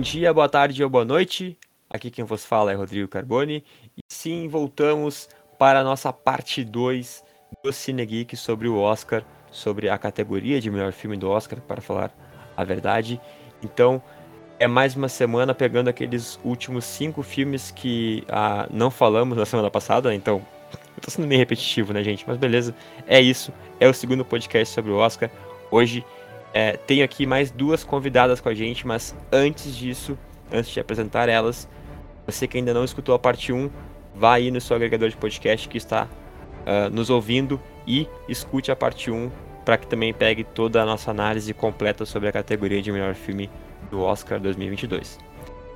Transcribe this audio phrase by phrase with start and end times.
[0.00, 1.58] Bom dia, boa tarde ou boa noite.
[1.90, 3.62] Aqui quem vos fala é Rodrigo Carboni.
[3.94, 7.22] E sim, voltamos para a nossa parte 2
[7.62, 11.82] do Cine Geek sobre o Oscar, sobre a categoria de melhor filme do Oscar, para
[11.82, 12.10] falar
[12.56, 13.20] a verdade.
[13.62, 14.02] Então,
[14.58, 19.70] é mais uma semana pegando aqueles últimos cinco filmes que ah, não falamos na semana
[19.70, 20.40] passada, então
[20.96, 22.24] eu tô sendo meio repetitivo, né, gente?
[22.26, 22.74] Mas beleza,
[23.06, 23.52] é isso.
[23.78, 25.30] É o segundo podcast sobre o Oscar.
[25.70, 26.02] Hoje
[26.52, 30.18] é, tenho aqui mais duas convidadas com a gente, mas antes disso,
[30.52, 31.68] antes de apresentar elas,
[32.26, 33.70] você que ainda não escutou a parte 1,
[34.14, 38.76] vá aí no seu agregador de podcast que está uh, nos ouvindo e escute a
[38.76, 39.30] parte 1
[39.64, 43.50] para que também pegue toda a nossa análise completa sobre a categoria de melhor filme
[43.90, 45.18] do Oscar 2022.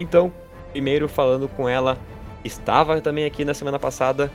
[0.01, 0.33] Então,
[0.73, 1.97] primeiro falando com ela,
[2.45, 4.31] estava também aqui na semana passada,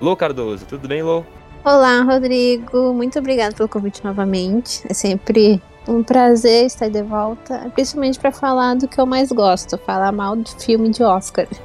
[0.00, 0.66] Lô Cardoso.
[0.66, 1.24] Tudo bem, Lô?
[1.64, 2.92] Olá, Rodrigo.
[2.92, 4.84] Muito obrigada pelo convite novamente.
[4.88, 9.76] É sempre um prazer estar de volta, principalmente para falar do que eu mais gosto,
[9.78, 11.46] falar mal de filme de Oscar.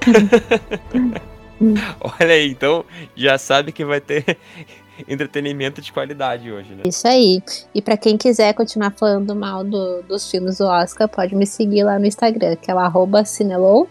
[2.19, 4.38] Olha aí, então já sabe que vai ter
[5.07, 6.83] entretenimento de qualidade hoje, né?
[6.85, 7.41] Isso aí.
[7.73, 11.83] E para quem quiser continuar falando mal do, dos filmes do Oscar, pode me seguir
[11.83, 13.88] lá no Instagram, que é o Cinelow,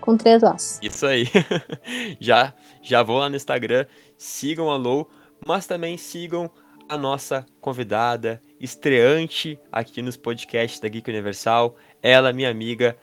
[0.00, 0.78] com três Os.
[0.82, 1.26] Isso aí.
[2.20, 5.08] já, já vou lá no Instagram, sigam a Low,
[5.46, 6.50] mas também sigam
[6.88, 12.96] a nossa convidada, estreante aqui nos podcasts da Geek Universal, ela, minha amiga,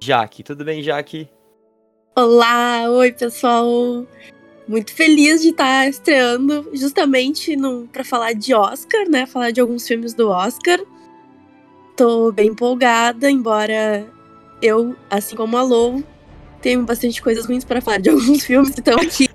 [0.00, 0.42] Jaque.
[0.42, 1.28] Tudo bem, Jaque?
[2.14, 4.06] Olá, oi pessoal.
[4.66, 7.54] Muito feliz de estar estreando justamente
[7.92, 9.26] para falar de Oscar, né?
[9.26, 10.80] Falar de alguns filmes do Oscar.
[11.96, 14.06] Tô bem empolgada, embora
[14.60, 16.02] eu, assim como a Lou,
[16.60, 19.28] tenho bastante coisas ruins para falar de alguns filmes que estão aqui.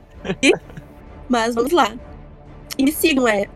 [1.30, 1.96] Mas vamos lá.
[2.78, 3.48] E sigam, é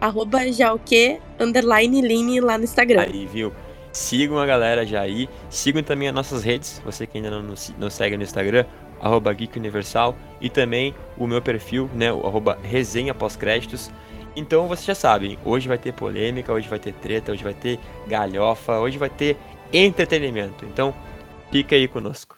[0.00, 3.02] arroba jalque, underline line lá no Instagram.
[3.02, 3.52] Aí, viu?
[3.92, 5.28] Sigam a galera já aí.
[5.50, 8.64] Sigam também as nossas redes, você que ainda não não segue no Instagram,
[9.00, 10.16] arroba Geek Universal.
[10.40, 13.90] E também o meu perfil, né, o arroba resenha pós-créditos.
[14.36, 17.78] Então vocês já sabem, hoje vai ter polêmica, hoje vai ter treta, hoje vai ter
[18.06, 19.36] galhofa, hoje vai ter
[19.72, 20.64] entretenimento.
[20.64, 20.94] Então,
[21.50, 22.37] fica aí conosco.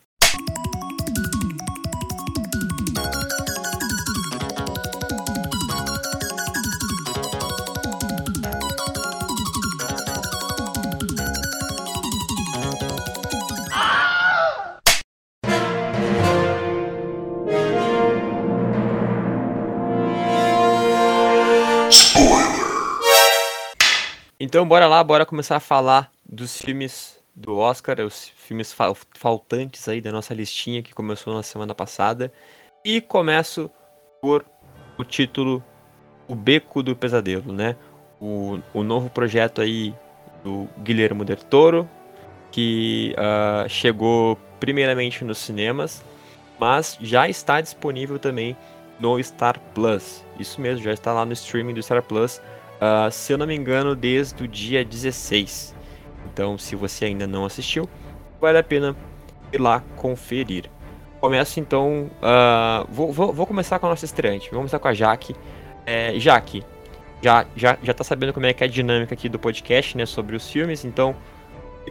[24.60, 29.88] Então bora lá, bora começar a falar dos filmes do Oscar, os filmes fal faltantes
[29.88, 32.30] aí da nossa listinha que começou na semana passada.
[32.84, 33.70] E começo
[34.20, 34.44] por
[34.98, 35.64] o título
[36.28, 37.74] O Beco do Pesadelo, né?
[38.20, 39.94] O, o novo projeto aí
[40.44, 41.88] do Guilherme Del Toro,
[42.52, 46.04] que uh, chegou primeiramente nos cinemas,
[46.58, 48.54] mas já está disponível também
[48.98, 50.22] no Star Plus.
[50.38, 52.42] Isso mesmo, já está lá no streaming do Star Plus
[52.80, 55.74] uh, se eu não me engano, desde o dia 16.
[56.32, 57.88] Então, se você ainda não assistiu,
[58.40, 58.96] vale a pena
[59.52, 60.70] ir lá conferir.
[61.20, 62.10] Começo então.
[62.22, 64.48] Uh, vou, vou, vou, começar com a nossa estreante.
[64.50, 65.36] Vamos começar com a Jaque.
[65.84, 66.64] É, Jaque,
[67.22, 70.06] já, já, já tá sabendo como é que é a dinâmica aqui do podcast, né?
[70.06, 71.14] Sobre os filmes, então.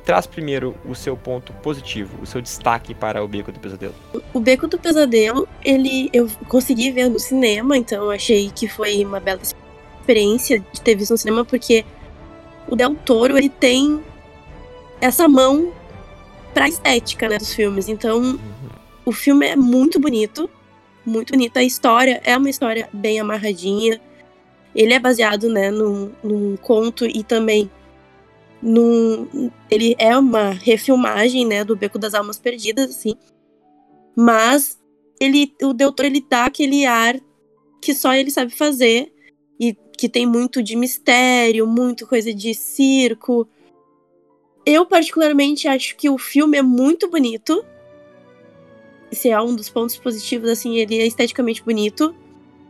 [0.06, 3.94] Traz primeiro o seu ponto positivo, o seu destaque para o Beco do Pesadelo.
[4.33, 9.19] O Beco do Pesadelo, ele eu consegui ver no cinema, então achei que foi uma
[9.19, 9.41] bela
[10.09, 11.85] experiência de ter visto no cinema, porque
[12.67, 14.03] o Del Toro, ele tem
[14.99, 15.71] essa mão
[16.53, 17.87] pra estética, né, dos filmes.
[17.87, 18.39] Então,
[19.05, 20.50] o filme é muito bonito,
[21.06, 21.57] muito bonito.
[21.57, 24.01] A história é uma história bem amarradinha.
[24.75, 27.69] Ele é baseado, né, num, num conto e também
[28.62, 29.51] num...
[29.69, 33.15] Ele é uma refilmagem, né, do Beco das Almas Perdidas, assim.
[34.15, 34.79] Mas
[35.21, 37.15] ele, o Del Toro, ele dá aquele ar
[37.81, 39.13] que só ele sabe fazer
[40.00, 43.46] que tem muito de mistério, muito coisa de circo.
[44.66, 47.66] Eu, particularmente, acho que o filme é muito bonito.
[49.12, 52.16] Esse é um dos pontos positivos, assim, ele é esteticamente bonito.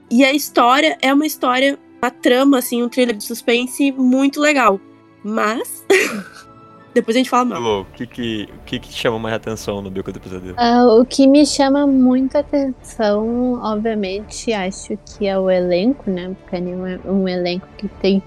[0.10, 4.82] E a história é uma história, uma trama, assim, um thriller de suspense muito legal.
[5.24, 5.86] Mas
[6.94, 7.82] Depois a gente fala mal.
[7.82, 10.56] o que que, o que que te chama mais atenção no Beco do Pesadelo?
[10.56, 16.36] Uh, o que me chama muito atenção, obviamente, acho que é o elenco, né?
[16.42, 18.24] Porque é um elenco que tem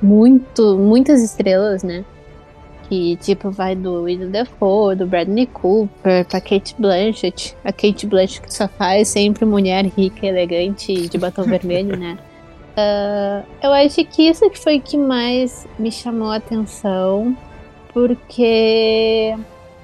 [0.00, 2.04] muito, muitas estrelas, né?
[2.88, 7.54] Que, tipo, vai do William Defoe, do Bradley Cooper, pra Kate Blanchett.
[7.62, 12.18] A Kate Blanchett que só faz sempre mulher rica, elegante, de batom vermelho, né?
[12.78, 17.36] Uh, eu acho que isso que foi o que mais me chamou a atenção
[17.98, 19.34] porque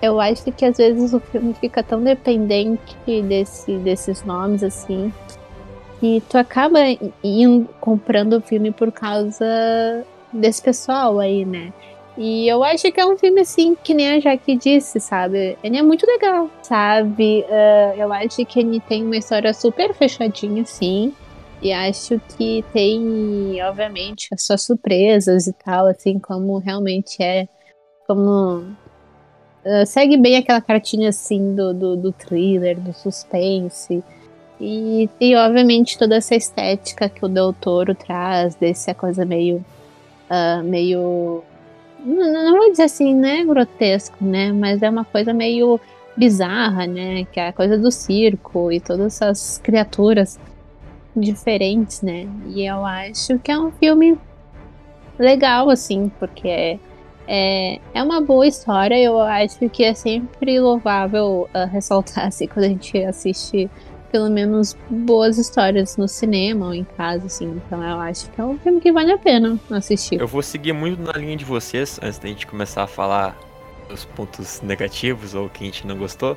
[0.00, 2.96] eu acho que às vezes o filme fica tão dependente
[3.26, 5.12] desse, desses nomes, assim,
[5.98, 6.78] que tu acaba
[7.24, 11.72] indo comprando o filme por causa desse pessoal aí, né?
[12.16, 15.58] E eu acho que é um filme, assim, que nem a Jaque disse, sabe?
[15.64, 17.44] Ele é muito legal, sabe?
[17.48, 21.12] Uh, eu acho que ele tem uma história super fechadinha, assim.
[21.60, 27.48] E acho que tem, obviamente, as suas surpresas e tal, assim, como realmente é.
[28.06, 28.64] Como.
[29.64, 34.02] Uh, segue bem aquela cartinha, assim, do, do, do thriller, do suspense.
[34.60, 39.64] E tem, obviamente, toda essa estética que o Del Toro traz, dessa coisa meio.
[40.30, 41.44] Uh, meio
[42.04, 45.80] não, não vou dizer assim, né, grotesco, né, mas é uma coisa meio
[46.16, 50.38] bizarra, né, que é a coisa do circo e todas essas criaturas
[51.16, 54.18] diferentes, né, e eu acho que é um filme
[55.18, 56.78] legal, assim, porque é,
[57.26, 62.66] é, é uma boa história, eu acho que é sempre louvável uh, ressaltar, assim, quando
[62.66, 63.70] a gente assiste
[64.14, 67.46] pelo menos boas histórias no cinema ou em casa, assim.
[67.66, 70.20] Então eu acho que é um filme que vale a pena assistir.
[70.20, 73.36] Eu vou seguir muito na linha de vocês, antes da gente começar a falar
[73.88, 76.36] dos pontos negativos ou que a gente não gostou.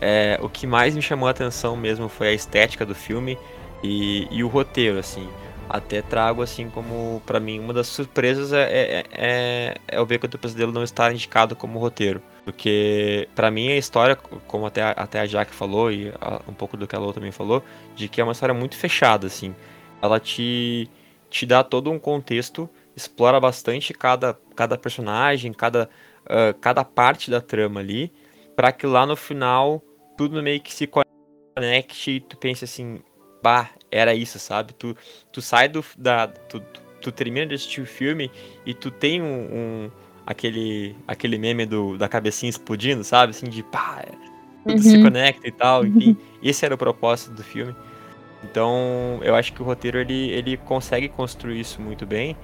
[0.00, 3.36] É, o que mais me chamou a atenção mesmo foi a estética do filme
[3.82, 5.28] e, e o roteiro, assim.
[5.72, 10.26] Até trago, assim, como para mim, uma das surpresas é, é, é, é o Beco
[10.26, 12.20] do Pesadelo não estar indicado como roteiro.
[12.44, 16.52] Porque, para mim, a história, como até, a, até a Jaque falou, e a, um
[16.52, 17.62] pouco do que a Lô também falou,
[17.94, 19.54] de que é uma história muito fechada, assim.
[20.02, 20.90] Ela te,
[21.30, 25.88] te dá todo um contexto, explora bastante cada, cada personagem, cada,
[26.24, 28.12] uh, cada parte da trama ali,
[28.56, 29.80] para que lá no final
[30.16, 33.00] tudo meio que se conecte e tu pense assim,
[33.42, 34.72] bah, era isso, sabe?
[34.74, 34.96] Tu,
[35.32, 35.84] tu sai do.
[35.96, 36.62] Da, tu,
[37.00, 38.30] tu termina de assistir o filme
[38.64, 39.90] e tu tem um, um
[40.26, 43.30] aquele, aquele meme do, da cabecinha explodindo, sabe?
[43.30, 44.04] Assim, de pá,
[44.64, 44.82] tudo uhum.
[44.82, 46.16] se conecta e tal, enfim.
[46.42, 47.74] Esse era o propósito do filme.
[48.44, 52.36] Então, eu acho que o roteiro ele, ele consegue construir isso muito bem.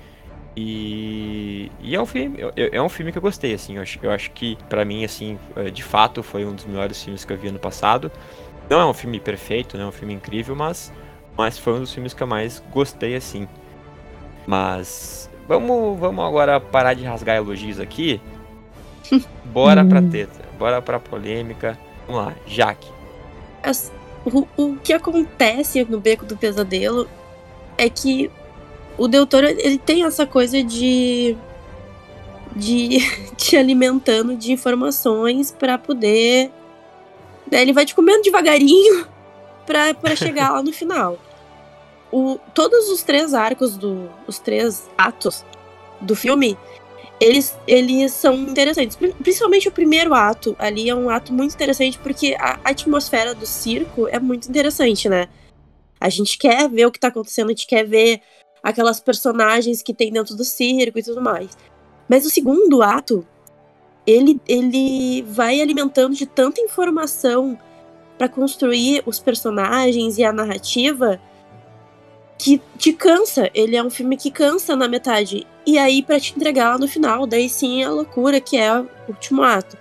[0.56, 3.76] E, e é um filme, é, é um filme que eu gostei, assim.
[3.76, 7.02] Eu acho, eu acho que, para mim, assim, é, de fato, foi um dos melhores
[7.02, 8.10] filmes que eu vi ano passado.
[8.68, 10.92] Não é um filme perfeito, não é um filme incrível, mas,
[11.36, 13.48] mas foi um dos filmes que eu mais gostei, assim.
[14.46, 18.20] Mas Vamos, vamos agora parar de rasgar elogios aqui.
[19.44, 20.10] Bora pra hum.
[20.10, 21.78] teta, bora pra polêmica.
[22.06, 22.88] Vamos lá, Jaque.
[24.24, 27.08] O, o que acontece no Beco do Pesadelo
[27.78, 28.30] é que
[28.98, 31.36] o Doutor ele tem essa coisa de
[32.54, 32.98] de
[33.36, 36.50] te alimentando de informações para poder
[37.50, 39.06] né, ele vai te comendo devagarinho
[39.66, 41.18] para chegar lá no final
[42.10, 44.08] o, todos os três arcos do.
[44.26, 45.44] Os três atos
[46.00, 46.56] do filme,
[47.20, 48.96] eles, eles são interessantes.
[49.22, 53.46] Principalmente o primeiro ato ali é um ato muito interessante porque a, a atmosfera do
[53.46, 55.28] circo é muito interessante, né?
[56.00, 58.20] A gente quer ver o que tá acontecendo, a gente quer ver
[58.62, 61.56] aquelas personagens que tem dentro do circo e tudo mais.
[62.08, 63.26] Mas o segundo ato,
[64.06, 67.58] ele, ele vai alimentando de tanta informação
[68.16, 71.20] para construir os personagens e a narrativa
[72.38, 73.50] que te cansa.
[73.54, 75.46] Ele é um filme que cansa na metade.
[75.66, 78.88] E aí, para te entregar lá no final, daí sim a loucura que é o
[79.08, 79.76] último ato.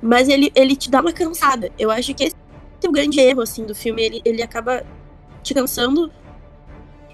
[0.00, 1.70] Mas ele, ele te dá uma cansada.
[1.78, 2.36] Eu acho que esse
[2.82, 4.02] é o grande erro, assim, do filme.
[4.02, 4.84] Ele, ele acaba
[5.42, 6.12] te cansando.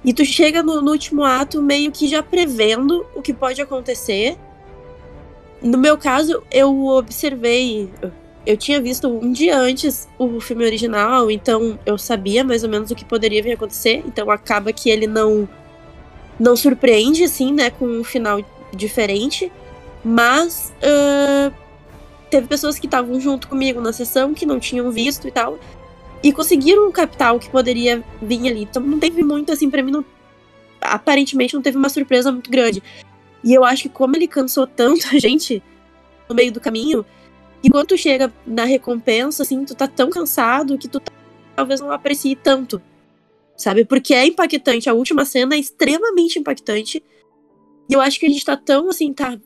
[0.04, 4.38] E tu chega no, no último ato meio que já prevendo o que pode acontecer.
[5.60, 7.90] No meu caso, eu observei
[8.48, 12.90] eu tinha visto um dia antes o filme original, então eu sabia mais ou menos
[12.90, 14.02] o que poderia vir a acontecer.
[14.06, 15.46] Então acaba que ele não
[16.40, 18.40] não surpreende, assim, né, com um final
[18.72, 19.52] diferente.
[20.02, 21.52] Mas uh,
[22.30, 25.58] teve pessoas que estavam junto comigo na sessão que não tinham visto e tal.
[26.22, 28.62] E conseguiram captar o que poderia vir ali.
[28.62, 30.04] Então não teve muito, assim, pra mim, não,
[30.80, 32.82] aparentemente não teve uma surpresa muito grande.
[33.42, 35.62] E eu acho que como ele cansou tanto a gente
[36.28, 37.04] no meio do caminho,
[37.62, 41.00] e quando tu chega na recompensa, assim, tu tá tão cansado que tu
[41.56, 42.80] talvez não aprecie tanto.
[43.56, 43.84] Sabe?
[43.84, 44.88] Porque é impactante.
[44.88, 47.02] A última cena é extremamente impactante.
[47.90, 49.36] E eu acho que a gente tá tão assim, tá.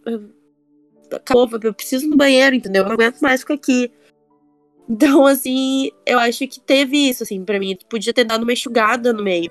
[1.10, 2.82] Acabou, eu preciso no banheiro, entendeu?
[2.82, 3.90] Eu não aguento mais ficar aqui.
[4.88, 7.76] Então, assim, eu acho que teve isso, assim, para mim.
[7.76, 9.50] Tu podia ter dado uma enxugada no meio.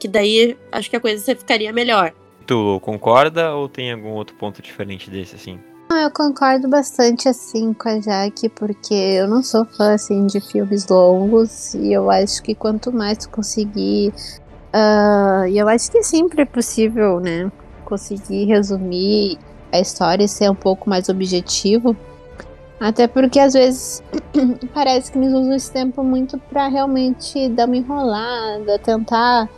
[0.00, 2.12] Que daí acho que a coisa ficaria melhor.
[2.48, 5.60] Tu concorda ou tem algum outro ponto diferente desse, assim?
[5.90, 10.88] Eu concordo bastante assim com a Jaque, porque eu não sou fã assim de filmes
[10.88, 14.14] longos e eu acho que quanto mais tu conseguir,
[14.74, 17.52] uh, e eu acho que sempre é possível, né,
[17.84, 19.38] conseguir resumir
[19.70, 21.94] a história e ser um pouco mais objetivo.
[22.80, 24.02] Até porque às vezes
[24.72, 29.50] parece que eles usam esse tempo muito para realmente dar uma enrolada, tentar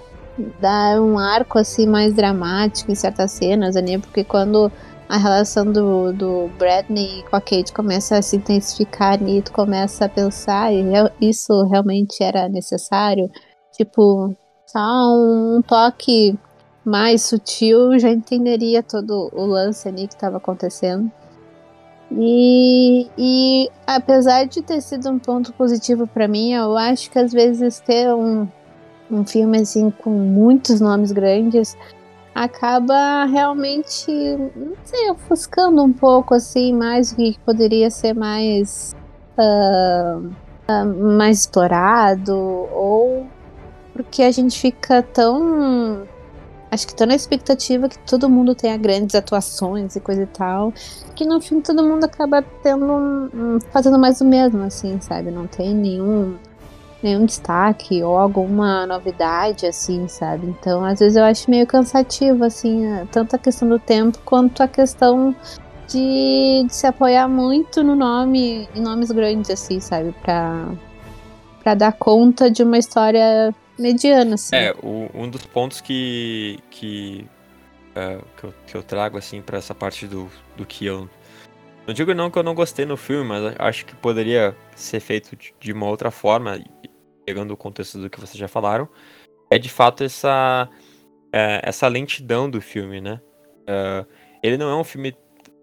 [0.60, 3.98] dar um arco assim mais dramático em certas cenas, né?
[3.98, 4.70] Porque quando
[5.08, 10.04] a relação do, do Bradley com a Kate começa a se intensificar e tu começa
[10.04, 10.82] a pensar, e
[11.20, 13.28] isso realmente era necessário?
[13.72, 14.34] Tipo,
[14.66, 16.38] só um toque
[16.84, 21.10] mais sutil já entenderia todo o lance ali que estava acontecendo.
[22.12, 27.32] E, e apesar de ter sido um ponto positivo para mim, eu acho que às
[27.32, 28.48] vezes ter um,
[29.10, 31.76] um filme assim com muitos nomes grandes
[32.34, 34.10] acaba realmente,
[34.54, 38.94] não sei, ofuscando um pouco assim mais o que poderia ser mais
[39.36, 43.26] uh, uh, mais explorado ou
[43.92, 46.06] porque a gente fica tão
[46.70, 50.72] acho que tô na expectativa que todo mundo tenha grandes atuações e coisa e tal,
[51.16, 55.30] que no fim todo mundo acaba tendo fazendo mais o mesmo, assim, sabe?
[55.30, 56.36] Não tem nenhum
[57.02, 60.46] nenhum destaque ou alguma novidade, assim, sabe?
[60.46, 64.68] Então, às vezes eu acho meio cansativo, assim, tanto a questão do tempo quanto a
[64.68, 65.34] questão
[65.88, 70.14] de, de se apoiar muito no nome, em nomes grandes, assim, sabe?
[70.22, 70.68] Pra,
[71.62, 74.54] pra dar conta de uma história mediana, assim.
[74.54, 77.26] É, o, um dos pontos que, que,
[77.90, 81.08] uh, que, eu, que eu trago, assim, para essa parte do, do que eu.
[81.86, 85.34] Não digo não que eu não gostei no filme, mas acho que poderia ser feito
[85.34, 86.60] de, de uma outra forma,
[87.30, 88.88] pegando o contexto do que vocês já falaram,
[89.48, 90.68] é de fato essa,
[91.32, 93.20] é, essa lentidão do filme, né?
[93.62, 94.04] Uh,
[94.42, 95.14] ele não é um filme.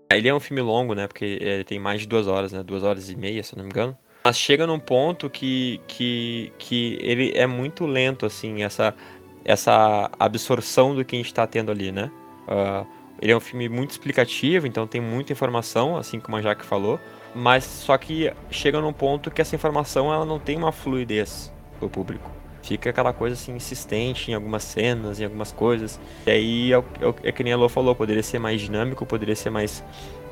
[0.09, 1.07] Ele é um filme longo, né?
[1.07, 2.63] Porque ele tem mais de duas horas, né?
[2.63, 3.97] Duas horas e meia, se não me engano.
[4.23, 8.95] Mas chega num ponto que, que, que ele é muito lento, assim, essa,
[9.43, 12.09] essa absorção do que a gente está tendo ali, né?
[12.47, 12.87] Uh,
[13.21, 16.97] ele é um filme muito explicativo, então tem muita informação, assim como a Jaque falou,
[17.35, 21.89] mas só que chega num ponto que essa informação ela não tem uma fluidez pro
[21.89, 22.29] público.
[22.63, 25.99] Fica aquela coisa assim insistente em algumas cenas, em algumas coisas.
[26.25, 29.35] E aí é, é, é que nem a Lô falou, poderia ser mais dinâmico, poderia
[29.35, 29.83] ser mais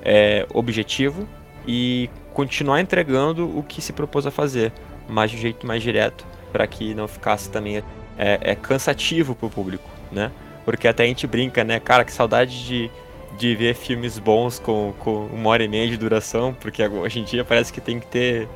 [0.04, 1.28] é, objetivo
[1.68, 4.72] e continuar entregando o que se propôs a fazer,
[5.08, 7.84] mas de um jeito mais direto, para que não ficasse também é,
[8.18, 10.32] é cansativo pro público, né?
[10.64, 11.80] Porque até a gente brinca, né?
[11.80, 12.92] Cara, que saudade de,
[13.38, 17.24] de ver filmes bons com, com uma hora e meia de duração, porque hoje em
[17.24, 18.48] dia parece que tem que ter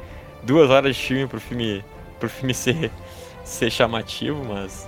[0.44, 1.84] duas horas de filme pro filme,
[2.20, 2.92] pro filme ser,
[3.44, 4.88] ser chamativo, mas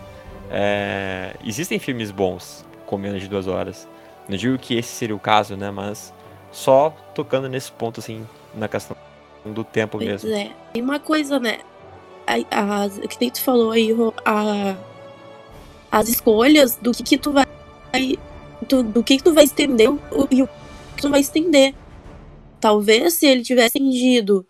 [0.49, 3.87] é, existem filmes bons com menos de duas horas.
[4.27, 5.71] Não digo que esse seria o caso, né?
[5.71, 6.13] Mas
[6.51, 8.95] só tocando nesse ponto, assim, na questão
[9.45, 10.29] do tempo pois mesmo.
[10.33, 10.51] É.
[10.75, 11.59] E uma coisa, né?
[12.27, 13.89] A, a, que nem tu falou aí,
[14.25, 14.75] a,
[15.91, 17.45] as escolhas do que, que tu vai.
[18.67, 20.47] Do, do que, que tu vai estender o, e o
[20.95, 21.73] que tu vai estender.
[22.59, 24.45] Talvez se ele tivesse entendido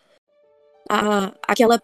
[0.89, 1.79] a, aquela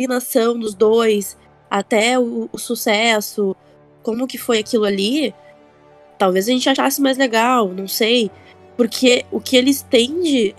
[0.00, 1.36] peregrinação dos dois
[1.70, 3.54] até o, o sucesso,
[4.02, 5.34] como que foi aquilo ali,
[6.18, 8.30] talvez a gente achasse mais legal, não sei.
[8.76, 10.54] Porque o que ele estende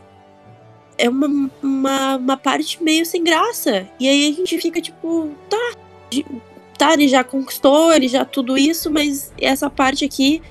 [0.98, 1.28] é uma,
[1.62, 3.88] uma, uma parte meio sem graça.
[4.00, 5.74] E aí a gente fica tipo, tá,
[6.78, 10.42] tá, ele já conquistou, ele já tudo isso, mas essa parte aqui.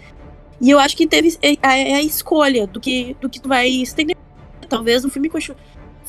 [0.61, 3.69] E eu acho que teve é, é a escolha do que, do que tu vai
[3.69, 4.17] estender.
[4.69, 5.31] Talvez o filme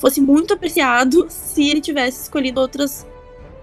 [0.02, 3.06] fosse muito apreciado se ele tivesse escolhido outras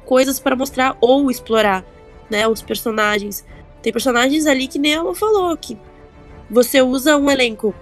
[0.06, 1.84] coisas para mostrar ou explorar,
[2.30, 3.46] né, os personagens.
[3.82, 5.78] Tem personagens ali que nem ela falou, que
[6.50, 7.76] você usa um elenco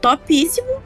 [0.00, 0.80] topíssimo.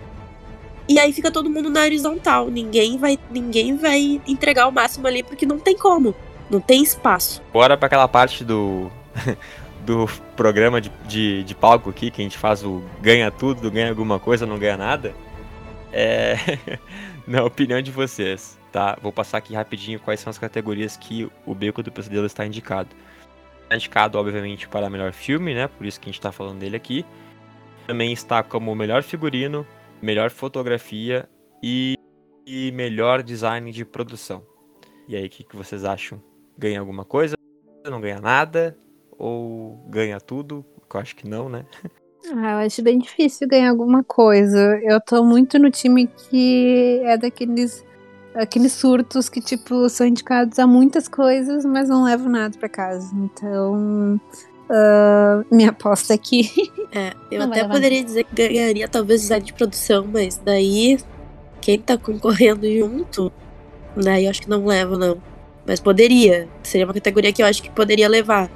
[0.88, 2.50] E aí fica todo mundo na horizontal.
[2.50, 6.16] Ninguém vai, ninguém vai entregar o máximo ali porque não tem como.
[6.50, 7.40] Não tem espaço.
[7.52, 8.90] Bora para aquela parte do
[9.86, 13.90] do programa de, de, de, palco aqui, que a gente faz o ganha tudo, ganha
[13.90, 15.14] alguma coisa, não ganha nada.
[15.96, 16.34] É.
[17.26, 18.98] Na opinião de vocês, tá?
[19.00, 22.94] Vou passar aqui rapidinho quais são as categorias que o Beco do Pesadelo está indicado.
[23.62, 25.68] Está indicado, obviamente, para melhor filme, né?
[25.68, 27.06] Por isso que a gente está falando dele aqui
[27.86, 29.66] também está como melhor figurino,
[30.00, 31.28] melhor fotografia
[31.62, 31.96] e,
[32.46, 34.44] e melhor design de produção.
[35.06, 36.22] E aí, o que, que vocês acham?
[36.56, 37.36] Ganha alguma coisa?
[37.84, 38.76] Não ganha nada?
[39.18, 40.64] Ou ganha tudo?
[40.92, 41.66] Eu acho que não, né?
[42.32, 44.80] Ah, eu acho bem difícil ganhar alguma coisa.
[44.82, 47.84] Eu tô muito no time que é daqueles
[48.34, 53.14] aqueles surtos que, tipo, são indicados a muitas coisas, mas não levam nada para casa.
[53.14, 54.20] Então,
[54.64, 56.50] Uh, minha aposta aqui.
[56.90, 60.98] É, eu não até poderia dizer que ganharia talvez design de produção, mas daí
[61.60, 63.32] quem tá concorrendo junto,
[63.96, 65.20] daí eu acho que não leva, não.
[65.66, 66.48] Mas poderia.
[66.62, 68.50] Seria uma categoria que eu acho que poderia levar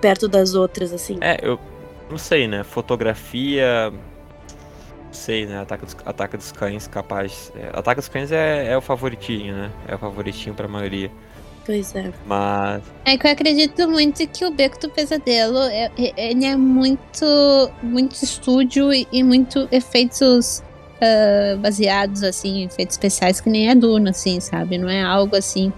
[0.00, 1.18] perto das outras, assim.
[1.20, 1.58] É, eu
[2.10, 2.62] não sei, né?
[2.64, 3.92] Fotografia.
[5.12, 5.60] sei, né?
[5.60, 7.52] Ataque dos, Ataque dos Cães capaz.
[7.56, 9.70] É, Ataque dos Cães é, é o favoritinho, né?
[9.88, 11.10] É o favoritinho pra maioria.
[11.64, 12.10] Pois é.
[12.26, 12.82] Mas.
[13.04, 17.70] É que eu acredito muito que o Beco do Pesadelo é, é- ele é muito,
[17.82, 20.62] muito estúdio e, e muito efeitos
[21.00, 24.76] ah, baseados, assim, em efeitos especiais, que nem a Duna, assim, sabe?
[24.78, 25.72] Não é algo assim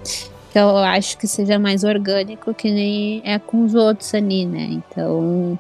[0.53, 4.69] que eu acho que seja mais orgânico que nem é com os outros ali, né?
[4.71, 5.59] Então.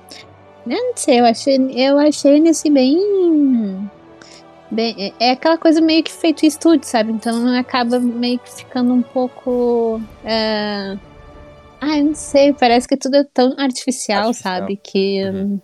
[0.67, 3.91] Eu não sei, eu achei, eu achei nesse bem.
[4.71, 7.13] Bem, é- é aquela coisa meio que feito em estúdio, sabe?
[7.13, 10.01] Então acaba meio que ficando um pouco.
[10.25, 10.97] ah,
[11.81, 14.59] ah, eu não sei, parece que tudo é tão artificial, Artificial.
[14.61, 14.77] sabe?
[14.77, 15.61] Que, Uhum.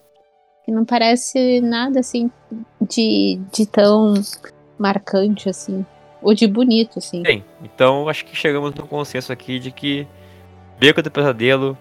[0.64, 2.30] que não parece nada assim
[2.82, 4.14] de, de tão
[4.78, 5.86] marcante, assim.
[6.20, 7.22] Ou de bonito, assim.
[7.22, 10.06] Bem, então acho que chegamos no consenso aqui de que
[10.80, 11.78] Beco do Pesadelo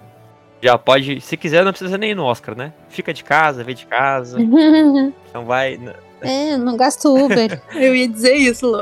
[0.62, 1.22] já pode.
[1.22, 2.74] Se quiser, não precisa nem ir no Oscar, né?
[2.90, 4.38] Fica de casa, vê de casa.
[5.34, 5.80] Não vai.
[6.22, 7.62] é, não gasto Uber.
[7.76, 8.82] Eu ia dizer isso, Lô.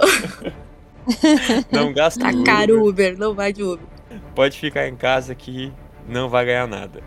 [1.71, 2.43] Não gasta Tá Uber.
[2.43, 3.85] caro o Uber, não vai de Uber.
[4.33, 5.71] Pode ficar em casa que
[6.07, 7.01] não vai ganhar nada.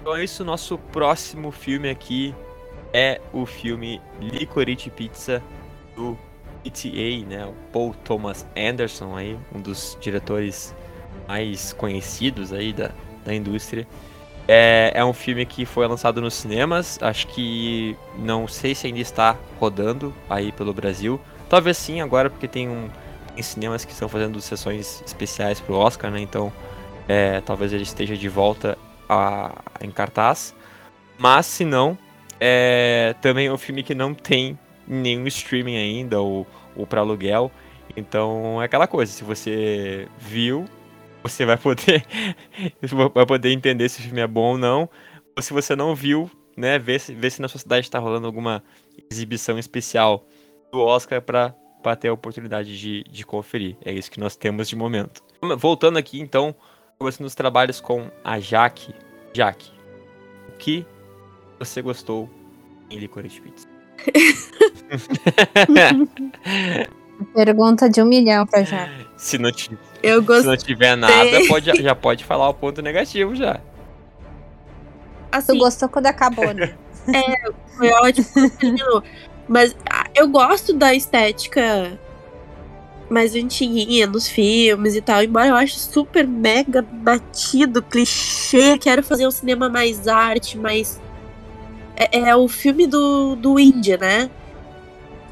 [0.00, 2.34] Então é isso, nosso próximo filme aqui
[2.92, 5.42] é o filme Licorice Pizza
[5.94, 6.16] do
[6.64, 7.44] ETA, né?
[7.46, 10.74] O Paul Thomas Anderson aí, um dos diretores
[11.28, 12.90] mais conhecidos aí da,
[13.26, 13.86] da indústria.
[14.48, 19.00] É, é um filme que foi lançado nos cinemas, acho que não sei se ainda
[19.00, 21.20] está rodando aí pelo Brasil.
[21.48, 22.88] Talvez sim agora, porque tem um
[23.34, 26.20] tem cinemas que estão fazendo sessões especiais pro Oscar, né?
[26.20, 26.50] Então
[27.06, 30.54] é, talvez ele esteja de volta a, em cartaz.
[31.18, 31.98] Mas se não,
[32.40, 37.50] é, também é um filme que não tem nenhum streaming ainda ou, ou para aluguel.
[37.96, 40.66] Então é aquela coisa, se você viu,
[41.28, 42.04] você vai poder
[43.14, 44.88] vai poder entender se o filme é bom ou não.
[45.36, 48.26] Ou se você não viu, né, ver se, ver se na sua cidade está rolando
[48.26, 48.62] alguma
[49.10, 50.26] exibição especial
[50.72, 53.76] do Oscar para para ter a oportunidade de, de conferir.
[53.84, 55.22] É isso que nós temos de momento.
[55.56, 56.52] Voltando aqui, então,
[56.98, 58.92] começando os trabalhos com a Jaque.
[59.32, 59.70] Jaque,
[60.48, 60.84] o que
[61.60, 62.28] você gostou
[62.90, 63.68] em Licorice Pizza?
[67.34, 68.88] Pergunta de um milhão pra já.
[69.16, 71.14] se, não ti- Eu se não tiver nada,
[71.48, 73.54] pode, já pode falar o ponto negativo já.
[73.54, 73.60] Tu
[75.32, 76.74] Assim, gostou quando acabou, né?
[77.76, 78.26] foi ótimo.
[78.58, 79.02] terminou.
[79.48, 81.98] Mas ah, eu gosto da estética
[83.08, 85.22] mais antiguinha nos filmes e tal.
[85.22, 88.78] Embora eu ache super mega batido, clichê.
[88.78, 91.00] Quero fazer um cinema mais arte, mais.
[91.96, 94.30] É, é o filme do, do Índia, né?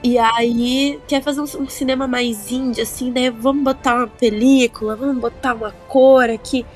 [0.04, 3.30] E aí, quer fazer um, um cinema mais indie, assim, né?
[3.30, 6.66] Vamos botar uma película, vamos botar uma cor aqui.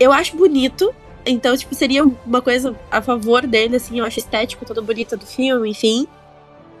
[0.00, 0.92] Eu acho bonito,
[1.24, 5.16] então, tipo, seria uma coisa a favor dele, assim, eu acho a estética toda bonita
[5.16, 6.08] do filme, enfim.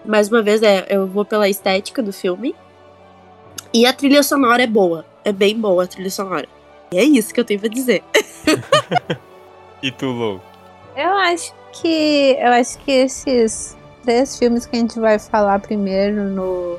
[0.04, 2.52] Mais uma vez, é, eu vou pela estética do filme.
[3.72, 5.06] E a trilha sonora é boa.
[5.24, 6.48] É bem boa a trilha sonora.
[6.90, 8.02] E é isso que eu tenho pra dizer.
[9.82, 10.40] E tu, Lou?
[10.96, 12.34] Eu acho que.
[12.40, 13.75] Eu acho que esses
[14.06, 16.78] três filmes que a gente vai falar primeiro no,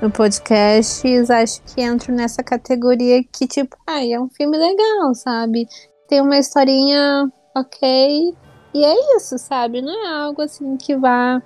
[0.00, 5.66] no podcast, acho que entram nessa categoria que, tipo, ah, é um filme legal, sabe?
[6.08, 8.32] Tem uma historinha ok.
[8.72, 9.82] E é isso, sabe?
[9.82, 11.42] Não é algo assim que vá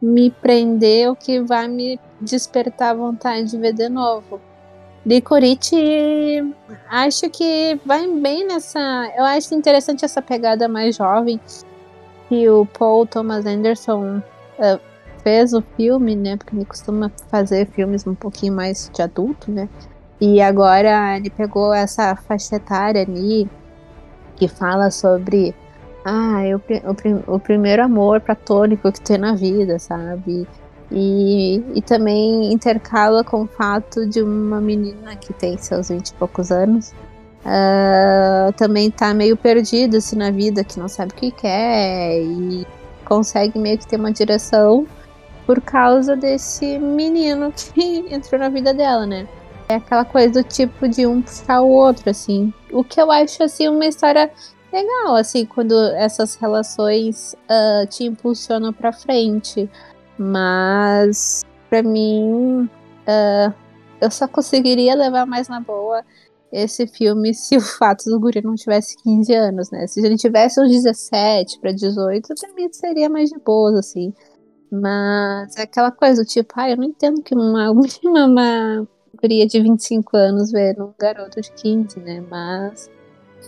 [0.00, 4.40] me prender ou que vá me despertar vontade de ver de novo.
[5.04, 6.54] Licorice,
[6.88, 9.12] acho que vai bem nessa.
[9.14, 11.38] Eu acho interessante essa pegada mais jovem
[12.30, 14.22] que o Paul Thomas Anderson
[14.60, 14.78] eh,
[15.22, 16.36] fez o filme, né?
[16.36, 19.68] Porque ele costuma fazer filmes um pouquinho mais de adulto, né?
[20.20, 23.48] E agora ele pegou essa faixa etária ali
[24.36, 25.54] que fala sobre
[26.04, 26.58] ah, eu,
[27.28, 30.46] o, o primeiro amor platônico que tem na vida, sabe?
[30.92, 36.14] E, e também intercala com o fato de uma menina que tem seus 20 e
[36.14, 36.92] poucos anos
[37.44, 42.66] ah, também tá meio perdida assim, na vida, que não sabe o que quer e
[43.10, 44.86] consegue meio que ter uma direção
[45.44, 49.26] por causa desse menino que entrou na vida dela, né?
[49.68, 52.54] É aquela coisa do tipo de um puxar o outro, assim.
[52.72, 54.30] O que eu acho, assim, uma história
[54.72, 59.68] legal, assim, quando essas relações ah, te impulsionam pra frente.
[60.16, 62.68] Mas, pra mim,
[63.06, 63.52] ah,
[64.00, 66.04] eu só conseguiria levar mais na boa
[66.52, 69.86] esse filme se o fato do guri não tivesse 15 anos, né?
[69.86, 74.12] Se ele tivesse uns 17 pra 18, também seria mais de boas, assim.
[74.70, 77.70] Mas é aquela coisa, tipo, ah, eu não entendo que uma,
[78.04, 78.88] uma, uma
[79.20, 82.24] guria de 25 anos vê num garoto de 15, né?
[82.28, 82.90] Mas.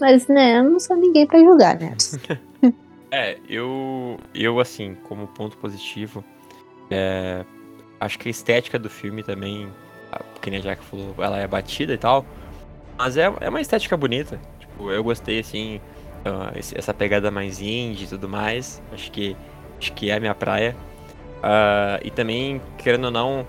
[0.01, 1.97] Mas, né, eu não sou ninguém pra julgar, né?
[3.15, 6.25] É, eu, eu assim, como ponto positivo,
[6.91, 7.45] É,
[8.01, 9.71] acho que a estética do filme também,
[10.41, 12.25] que nem a Jack falou, ela é batida e tal.
[13.03, 14.41] Mas é, é uma estética bonita.
[14.61, 15.81] Tipo, eu gostei, assim,
[16.25, 18.81] uh, essa pegada mais indie e tudo mais.
[18.93, 19.37] Acho que,
[19.77, 20.77] acho que é a minha praia.
[21.39, 23.45] Uh, e também, querendo ou não,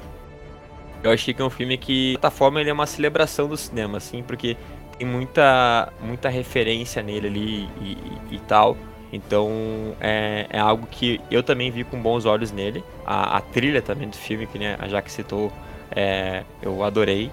[1.04, 3.56] eu achei que é um filme que, de certa forma, ele é uma celebração do
[3.56, 4.58] cinema, assim, porque
[4.98, 7.98] tem muita, muita referência nele ali e,
[8.32, 8.76] e, e tal.
[9.12, 12.84] Então é, é, algo que eu também vi com bons olhos nele.
[13.06, 15.54] A, a trilha também do filme, que né, a Jaque citou,
[15.96, 17.30] é, eu adorei.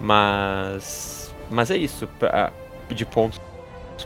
[0.00, 2.52] Mas, mas é isso, pra,
[2.88, 3.40] de pontos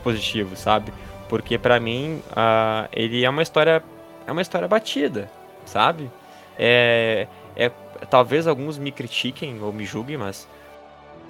[0.03, 0.93] positivos, sabe?
[1.29, 3.83] Porque para mim uh, ele é uma história
[4.27, 5.31] é uma história batida,
[5.65, 6.11] sabe?
[6.59, 7.71] É, é
[8.11, 10.49] talvez alguns me critiquem ou me julguem, mas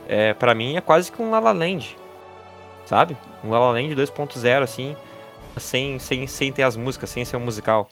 [0.09, 1.97] é, para mim é quase que um La La Land,
[2.87, 3.17] sabe?
[3.45, 4.97] Um La La Land 2.0 assim
[5.59, 7.89] sem, sem, sem ter as músicas, sem ser um musical.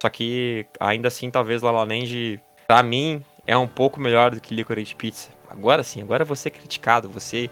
[0.00, 4.40] Só que ainda assim, talvez La La Land, pra mim, é um pouco melhor do
[4.40, 5.28] que Licorice Pizza.
[5.50, 7.50] Agora sim, agora você é criticado, você é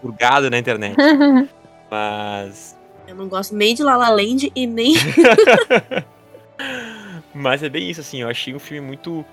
[0.00, 0.96] purgado na internet.
[1.90, 2.78] Mas.
[3.06, 4.94] Eu não gosto nem de La La Land e nem.
[7.34, 9.24] Mas é bem isso, assim, eu achei um filme muito.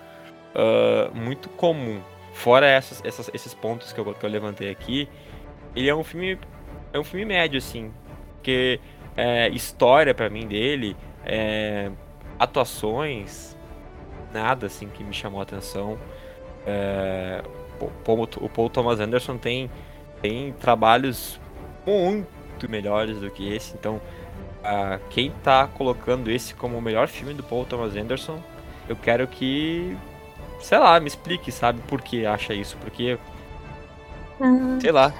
[0.54, 2.02] Uh, muito comum.
[2.34, 5.08] Fora essas, essas, esses pontos que eu, que eu levantei aqui,
[5.74, 6.38] ele é um filme.
[6.92, 7.92] É um filme médio, assim.
[8.36, 8.80] Porque
[9.16, 10.96] é, história para mim dele,
[11.26, 11.92] é,
[12.40, 13.58] atuações,
[14.34, 15.98] nada assim que me chamou a atenção.
[16.66, 17.44] É,
[17.86, 19.70] o, Paul, Thomas Anderson tem,
[20.22, 21.40] tem trabalhos
[21.86, 24.02] muito melhores do que esse, então
[25.10, 28.42] quem tá colocando esse como o melhor filme do Paul Thomas Anderson,
[28.88, 29.98] eu quero que,
[30.62, 33.18] sei lá, me explique, sabe, por que acha isso, porque,
[34.40, 34.80] uhum.
[34.80, 35.14] sei lá,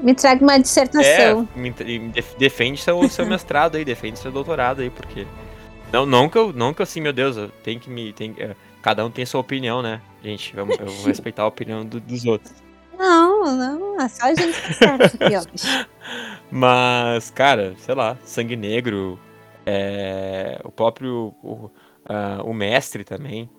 [0.00, 1.48] me traga uma dissertação.
[1.56, 1.74] É, me,
[2.38, 5.26] defende seu, seu mestrado aí, defende seu doutorado aí, porque.
[5.92, 8.12] Não, não que eu, não que assim, meu Deus, eu tenho que me.
[8.12, 8.54] Tem, é,
[8.88, 10.00] cada um tem sua opinião, né?
[10.22, 12.54] Gente, eu, eu vou respeitar a opinião do, dos outros.
[12.98, 15.86] Não, não, é só a gente que sabe aqui, ó.
[16.50, 19.20] Mas, cara, sei lá, Sangue Negro,
[19.66, 21.34] é, o próprio.
[21.42, 21.66] O,
[22.08, 23.50] uh, o Mestre também.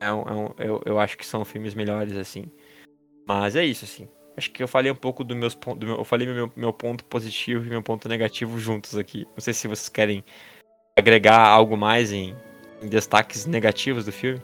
[0.00, 2.46] É um, é um, eu, eu acho que são filmes melhores, assim.
[3.26, 4.08] Mas é isso, assim.
[4.38, 5.80] Acho que eu falei um pouco do meus pontos.
[5.80, 9.26] Do meu, eu falei meu, meu ponto positivo e meu ponto negativo juntos aqui.
[9.34, 10.24] Não sei se vocês querem
[10.98, 12.34] agregar algo mais em,
[12.82, 14.40] em destaques negativos do filme.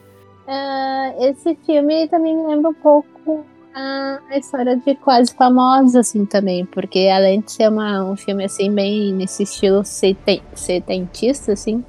[0.46, 6.24] Uh, esse filme também me lembra um pouco a, a, história de Quase Famosa, assim,
[6.26, 6.64] também.
[6.66, 11.84] Porque além de ser uma, um filme, assim, bem nesse estilo seten, setentista, assim.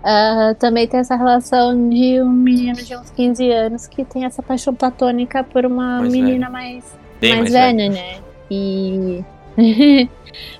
[0.00, 4.42] Uh, também tem essa relação de um menino de uns 15 anos que tem essa
[4.42, 6.52] paixão platônica por uma mais menina velho.
[6.52, 8.20] mais Bem mais, mais velha, né?
[8.50, 9.24] E.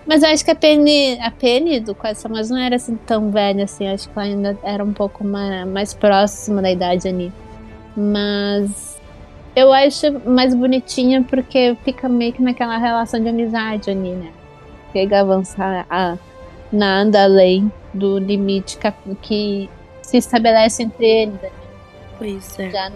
[0.07, 3.31] Mas eu acho que a Penny, a Penny do Quase Famosa não era assim tão
[3.31, 3.89] velha assim.
[3.89, 7.33] Acho que ela ainda era um pouco mais, mais próxima da idade ali.
[7.97, 9.01] Mas
[9.55, 14.31] eu acho mais bonitinha porque fica meio que naquela relação de amizade ali, né?
[14.93, 16.17] Chega a avançar a
[16.73, 19.71] nada além do limite que, que
[20.03, 21.43] se estabelece entre eles.
[21.43, 21.51] Né?
[22.19, 22.71] Pois é.
[22.71, 22.93] Já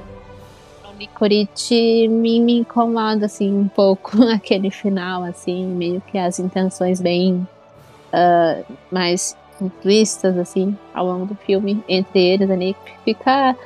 [1.02, 7.46] Licorice me, me incomoda, assim, um pouco aquele final, assim, meio que as intenções bem
[8.12, 13.56] uh, mais implícitas, assim, ao longo do filme, entre eles ali, fica,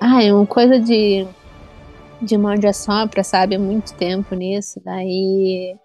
[0.00, 1.26] é uma coisa de,
[2.22, 5.76] de morde a sopra, sabe, há muito tempo nisso, daí...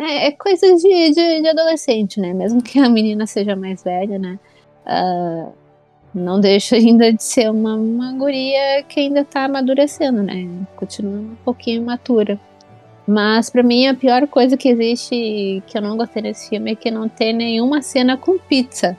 [0.00, 2.32] É, é coisa de, de, de, adolescente, né?
[2.32, 4.38] Mesmo que a menina seja mais velha, né?
[4.86, 5.52] Uh,
[6.14, 10.48] não deixa ainda de ser uma, uma guria que ainda tá amadurecendo, né?
[10.76, 12.38] Continua um pouquinho matura.
[13.06, 16.74] Mas para mim a pior coisa que existe que eu não gostei nesse filme é
[16.74, 18.96] que não tem nenhuma cena com pizza.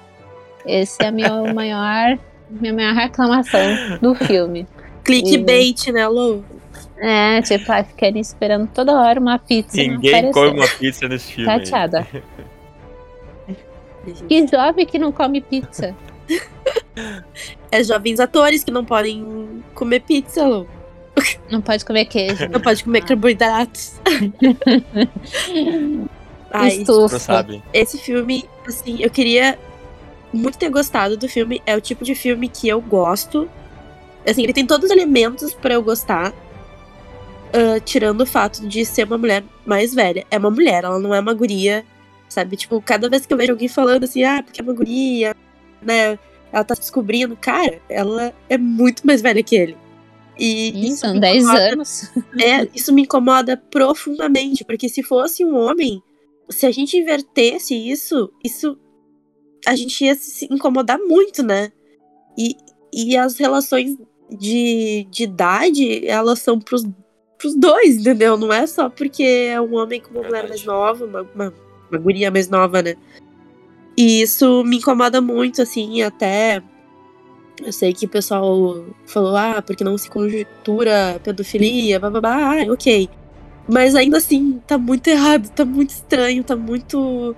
[0.66, 2.18] Esse é a minha maior,
[2.50, 3.62] minha maior reclamação
[4.02, 4.68] do filme.
[5.04, 5.92] Clickbait, e...
[5.92, 6.44] né, Lu?
[6.98, 9.78] É, tipo, ai, ficarem esperando toda hora uma pizza.
[9.78, 11.50] Ninguém come uma pizza nesse filme.
[11.50, 12.06] Chateada.
[14.28, 15.96] que jovem que não come pizza.
[17.72, 20.68] É jovens atores que não podem comer pizza, Lu.
[21.50, 22.48] Não pode comer queijo.
[22.50, 24.00] Não pode comer carboidratos.
[26.52, 27.14] Ai, Estufa.
[27.14, 27.64] Não sabe.
[27.74, 29.58] Esse filme, assim, eu queria
[30.34, 31.62] muito ter gostado do filme.
[31.66, 33.50] É o tipo de filme que eu gosto.
[34.28, 36.34] Assim, ele tem todos os elementos para eu gostar.
[37.50, 40.26] Uh, tirando o fato de ser uma mulher mais velha.
[40.30, 41.86] É uma mulher, ela não é uma guria.
[42.28, 42.56] Sabe?
[42.56, 45.36] Tipo, cada vez que eu vejo alguém falando assim, ah, porque é uma guria,
[45.82, 46.18] né?
[46.52, 49.78] Ela tá descobrindo, cara, ela é muito mais velha que ele.
[50.38, 52.12] E isso, são 10 anos.
[52.42, 56.02] É, isso me incomoda profundamente, porque se fosse um homem,
[56.50, 58.78] se a gente invertesse isso, isso
[59.68, 61.72] a gente ia se incomodar muito, né?
[62.38, 62.56] E,
[62.94, 63.98] e as relações
[64.32, 66.84] de, de idade, elas são pros,
[67.38, 68.38] pros dois, entendeu?
[68.38, 71.54] Não é só porque é um homem com uma mulher mais nova, uma, uma,
[71.92, 72.96] uma guria mais nova, né?
[73.98, 76.62] E isso me incomoda muito, assim, até.
[77.62, 83.10] Eu sei que o pessoal falou, ah, porque não se conjectura pedofilia, bababá, ah, ok.
[83.68, 87.36] Mas ainda assim, tá muito errado, tá muito estranho, tá muito.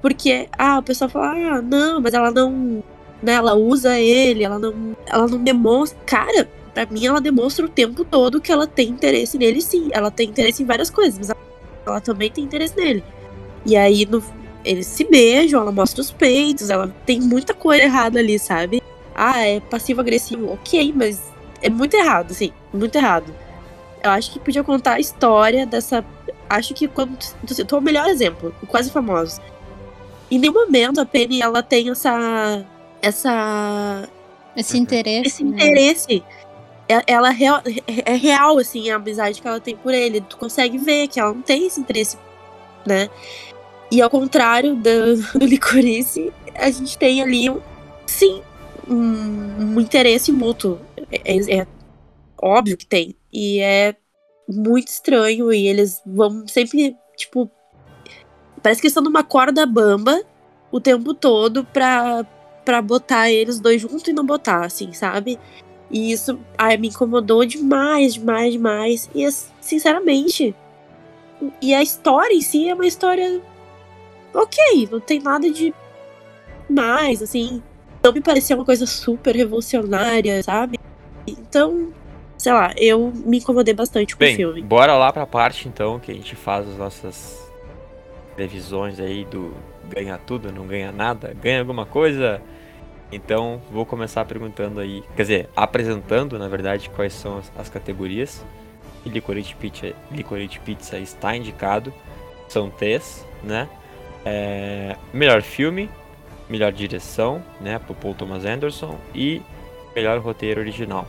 [0.00, 2.82] Porque, ah, o pessoal fala, ah, não, mas ela não.
[3.22, 4.96] Né, ela usa ele, ela não.
[5.06, 5.98] Ela não demonstra.
[6.06, 9.88] Cara, pra mim ela demonstra o tempo todo que ela tem interesse nele, sim.
[9.92, 11.40] Ela tem interesse em várias coisas, mas ela,
[11.86, 13.04] ela também tem interesse nele.
[13.66, 14.22] E aí, no,
[14.64, 18.82] eles se beijam, ela mostra os peitos, ela tem muita coisa errada ali, sabe?
[19.14, 21.22] Ah, é passivo-agressivo, ok, mas
[21.62, 23.32] é muito errado, assim, muito errado.
[24.02, 26.04] Eu acho que podia contar a história dessa.
[26.48, 27.16] Acho que quando.
[27.46, 29.40] Tu citou o melhor exemplo, o Quase Famosos.
[30.30, 32.64] Em nenhum momento a Penny ela tem essa.
[33.00, 34.08] Essa.
[34.54, 35.28] Esse interesse.
[35.28, 35.56] Esse né?
[35.56, 36.22] interesse.
[36.86, 37.62] É, ela é real,
[38.04, 40.20] é real, assim, a amizade que ela tem por ele.
[40.20, 42.18] Tu consegue ver que ela não tem esse interesse,
[42.84, 43.08] né?
[43.94, 47.44] E ao contrário do, do Licorice, a gente tem ali,
[48.04, 48.42] sim,
[48.90, 50.80] um, um interesse mútuo.
[51.12, 51.66] É, é, é,
[52.42, 53.14] óbvio que tem.
[53.32, 53.94] E é
[54.48, 55.52] muito estranho.
[55.52, 57.48] E eles vão sempre, tipo.
[58.60, 60.24] Parece que estão numa corda bamba
[60.72, 62.26] o tempo todo pra,
[62.64, 65.38] pra botar eles dois juntos e não botar, assim, sabe?
[65.88, 69.10] E isso ai, me incomodou demais, demais, demais.
[69.14, 69.30] E
[69.60, 70.52] sinceramente.
[71.62, 73.40] E a história em si é uma história
[74.34, 75.72] ok, não tem nada de
[76.68, 77.62] mais, assim.
[78.02, 80.78] Não me parecia uma coisa super revolucionária, sabe?
[81.26, 81.92] Então,
[82.36, 84.62] sei lá, eu me incomodei bastante com Bem, o filme.
[84.62, 87.50] Bora lá pra parte então que a gente faz as nossas
[88.36, 89.54] previsões aí do
[89.88, 92.42] ganha tudo, não ganha nada, ganha alguma coisa.
[93.12, 98.44] Então, vou começar perguntando aí, quer dizer, apresentando, na verdade, quais são as, as categorias.
[99.04, 101.92] E Licorice Pizza, Licorice Pizza está indicado.
[102.48, 103.68] São três, né?
[104.24, 105.90] É, melhor filme,
[106.48, 109.42] melhor direção, né, pro Paul Thomas Anderson e
[109.94, 111.06] melhor roteiro original.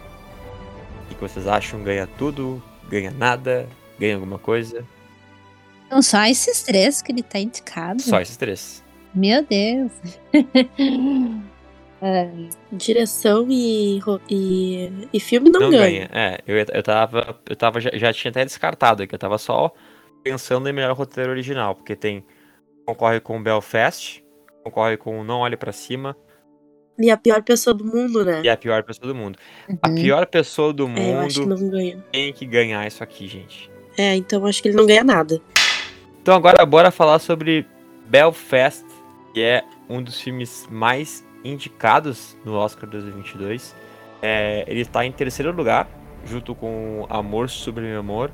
[1.06, 1.84] O que vocês acham?
[1.84, 2.62] Ganha tudo?
[2.90, 3.68] Ganha nada?
[4.00, 4.86] Ganha alguma coisa?
[5.90, 8.02] São só esses três que ele tá indicado?
[8.02, 8.84] Só esses três.
[9.14, 9.92] Meu Deus.
[12.02, 12.30] é.
[12.72, 16.08] Direção e, e, e filme não, não ganha.
[16.08, 16.10] ganha.
[16.12, 17.40] É, eu, eu tava.
[17.48, 19.16] Eu tava já, já tinha até descartado aqui.
[19.16, 19.72] Eu tava só
[20.24, 22.26] pensando em melhor roteiro original, porque tem
[22.86, 24.24] concorre com Belfast,
[24.64, 26.16] concorre com Não Olhe para Cima.
[26.98, 28.42] E a pior pessoa do mundo, né?
[28.44, 29.38] E a pior pessoa do mundo.
[29.68, 29.78] Uhum.
[29.82, 32.06] A pior pessoa do mundo é, eu acho que não ganha.
[32.12, 33.70] tem que ganhar isso aqui, gente.
[33.98, 35.42] É, então acho que ele não ganha nada.
[36.22, 37.66] Então agora bora falar sobre
[38.08, 38.86] Belfast,
[39.34, 43.76] que é um dos filmes mais indicados no Oscar 2022.
[44.22, 45.88] É, ele está em terceiro lugar,
[46.26, 48.32] junto com Amor Sobre Meu Amor,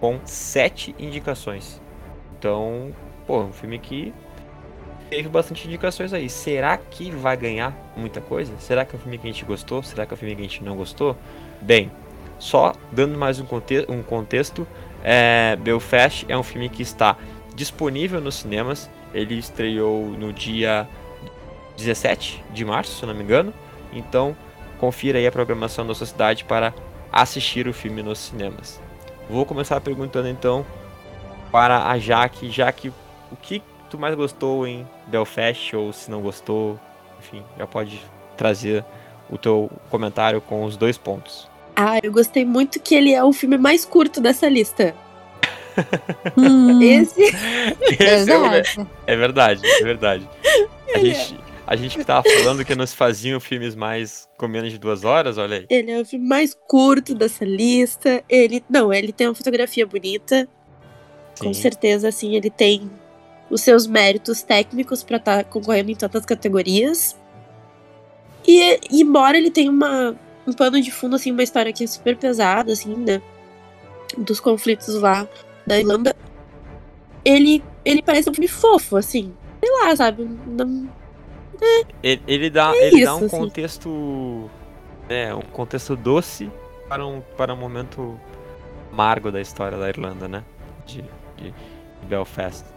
[0.00, 1.82] com sete indicações.
[2.38, 2.94] Então,
[3.26, 4.12] pô, um filme que
[5.10, 6.28] teve bastante indicações aí.
[6.28, 8.52] Será que vai ganhar muita coisa?
[8.58, 9.82] Será que é um filme que a gente gostou?
[9.82, 11.16] Será que é um filme que a gente não gostou?
[11.60, 11.90] Bem,
[12.38, 14.66] só dando mais um, conte um contexto,
[15.02, 17.16] é, Belfast é um filme que está
[17.54, 18.90] disponível nos cinemas.
[19.12, 20.88] Ele estreou no dia
[21.76, 23.52] 17 de março, se não me engano.
[23.92, 24.36] Então,
[24.78, 26.74] confira aí a programação da sua cidade para
[27.12, 28.80] assistir o filme nos cinemas.
[29.28, 30.66] Vou começar perguntando então
[31.52, 32.50] para a Jaque.
[32.50, 32.92] Jaque,
[33.30, 36.78] o que tu mais gostou em Belfast ou se não gostou,
[37.18, 38.00] enfim, já pode
[38.36, 38.84] trazer
[39.30, 41.48] o teu comentário com os dois pontos.
[41.76, 44.94] Ah, eu gostei muito que ele é o filme mais curto dessa lista.
[46.36, 46.80] hum.
[46.80, 50.28] Esse, Esse é, é, verdade, é verdade.
[50.94, 54.78] A gente, a gente que tava falando que nos faziam filmes mais com menos de
[54.78, 55.66] duas horas, olha aí.
[55.68, 58.22] Ele é o filme mais curto dessa lista.
[58.28, 60.48] Ele, não, ele tem uma fotografia bonita.
[61.34, 61.46] Sim.
[61.46, 62.88] Com certeza, assim, ele tem
[63.54, 67.16] os seus méritos técnicos para estar tá concorrendo em tantas categorias.
[68.44, 72.16] E embora ele tenha uma, um pano de fundo, assim, uma história que é super
[72.16, 73.22] pesada, assim, né?
[74.18, 75.28] Dos conflitos lá
[75.64, 76.16] da Irlanda,
[77.24, 79.32] ele, ele parece um filme fofo, assim.
[79.62, 80.28] Sei lá, sabe?
[80.48, 80.88] Não,
[81.62, 83.28] é, ele, ele, dá, é ele isso, dá um assim.
[83.28, 84.50] contexto.
[85.08, 86.50] É, um contexto doce
[86.88, 88.18] para um, para um momento
[88.90, 90.42] amargo da história da Irlanda, né?
[90.84, 91.02] De,
[91.36, 92.73] de, de Belfast.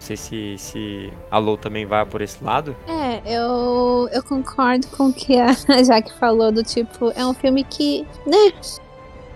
[0.00, 2.74] Não sei se, se a Lou também vai por esse lado.
[2.88, 5.52] É, eu, eu concordo com o que a
[5.84, 8.50] Jaque falou, do tipo, é um filme que, né?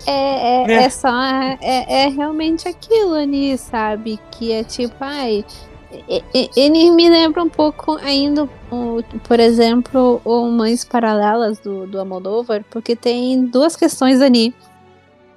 [0.07, 0.73] É, é, é.
[0.85, 1.07] é só.
[1.61, 4.19] É, é realmente aquilo ali, sabe?
[4.31, 5.45] Que é tipo, ai.
[6.33, 8.49] ele me lembra um pouco ainda,
[9.23, 14.51] por exemplo, o Mães Paralelas do, do Almodóvar, porque tem duas questões ali.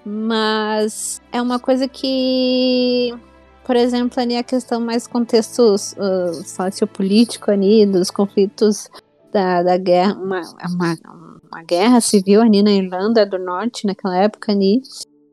[0.06, 3.12] Mas é uma coisa que,
[3.68, 8.88] por exemplo, ali a questão mais contexto uh, sociopolítico ali, dos conflitos
[9.30, 10.96] da, da guerra, uma, uma,
[11.52, 14.80] uma guerra civil ali na Irlanda do Norte naquela época ali.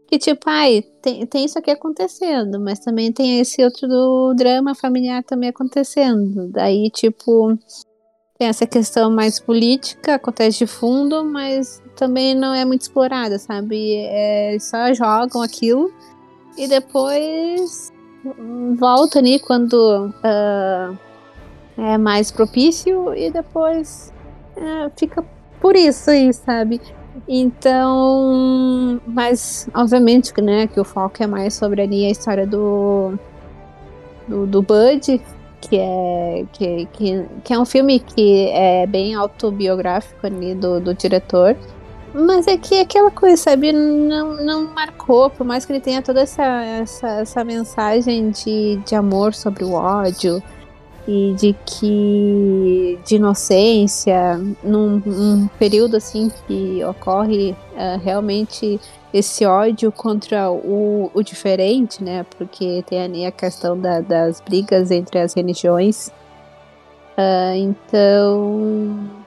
[0.06, 4.76] Que tipo, ai, tem, tem isso aqui acontecendo, mas também tem esse outro do drama
[4.76, 6.50] familiar também acontecendo.
[6.50, 7.58] Daí, tipo,
[8.38, 13.96] tem essa questão mais política, acontece de fundo, mas também não é muito explorada, sabe?
[13.96, 15.90] É, só jogam aquilo
[16.58, 17.95] e depois
[18.78, 19.74] volta ali quando
[20.10, 20.98] uh,
[21.78, 24.14] é mais propício e depois
[24.58, 25.24] uh, fica
[25.60, 26.82] por isso aí, sabe?
[27.28, 33.18] Então, mas obviamente né, que o foco é mais sobre ali a história do,
[34.28, 35.22] do, do Bud,
[35.62, 40.94] que é, que, que, que é um filme que é bem autobiográfico ali do, do
[40.94, 41.56] diretor.
[42.16, 46.22] Mas é que aquela coisa, sabe, não, não marcou, por mais que ele tenha toda
[46.22, 50.42] essa, essa, essa mensagem de, de amor sobre o ódio,
[51.08, 58.80] e de que de inocência num, num período assim que ocorre uh, realmente
[59.14, 62.26] esse ódio contra o, o, diferente, né?
[62.38, 66.08] Porque tem ali a questão da, das brigas entre as religiões.
[67.18, 69.25] Uh, então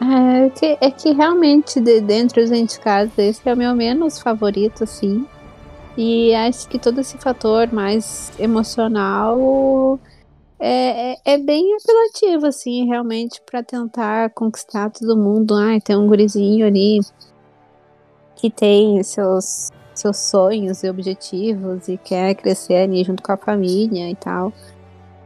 [0.00, 4.84] é que, é que realmente de, dentre os indicados esse é o meu menos favorito,
[4.84, 5.26] assim.
[5.96, 9.98] E acho que todo esse fator mais emocional
[10.60, 15.54] é, é, é, bem apelativo, assim, realmente, para tentar conquistar todo mundo.
[15.54, 17.00] Ai, tem um gurizinho ali
[18.36, 24.10] que tem seus, seus sonhos e objetivos e quer crescer ali junto com a família
[24.10, 24.52] e tal.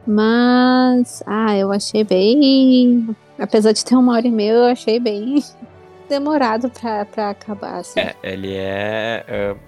[0.06, 3.14] Mas, ah, eu achei bem.
[3.38, 5.42] Apesar de ter uma hora e meia, eu achei bem
[6.08, 7.80] demorado pra, pra acabar.
[7.80, 8.00] Assim.
[8.00, 9.24] É, ele é.
[9.28, 9.58] Uh,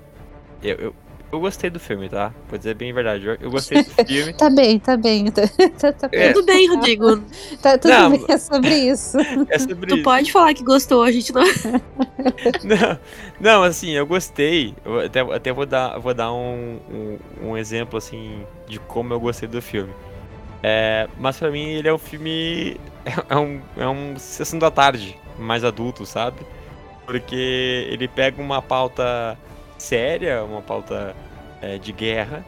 [0.63, 0.95] eu, eu,
[1.35, 2.33] eu gostei do filme, tá?
[2.49, 3.27] Vou dizer bem a verdade.
[3.27, 4.33] Eu, eu gostei do filme.
[4.35, 5.27] tá bem, tá bem.
[5.35, 6.33] Tá, tá, tá é.
[6.33, 7.23] Tudo bem, Rodrigo.
[7.61, 9.19] Tá tudo não, bem, é sobre isso.
[9.49, 10.05] É sobre tu isso.
[10.05, 11.43] pode falar que gostou, a gente não.
[12.63, 12.99] não,
[13.41, 14.75] não, assim, eu gostei.
[14.85, 19.21] Eu até, até vou dar, vou dar um, um, um exemplo, assim, de como eu
[19.21, 19.93] gostei do filme.
[20.67, 22.81] É, mas pra mim ele é um filme.
[23.29, 26.41] É um, é um Sessão da Tarde mais adulto, sabe?
[27.05, 29.39] Porque ele pega uma pauta
[29.77, 31.15] séria, uma pauta
[31.61, 32.43] é, de guerra,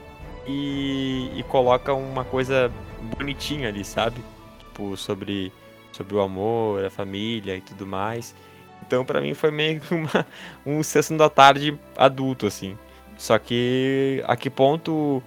[0.46, 2.72] e, e, coloca uma coisa
[3.18, 4.22] bonitinha ali, sabe?
[4.60, 5.52] Tipo, sobre,
[5.92, 8.34] sobre o amor, a família e tudo mais.
[8.80, 10.26] Então, para mim, foi meio que uma,
[10.64, 12.78] um sessão da tarde adulto, assim.
[13.18, 15.22] Só que a que ponto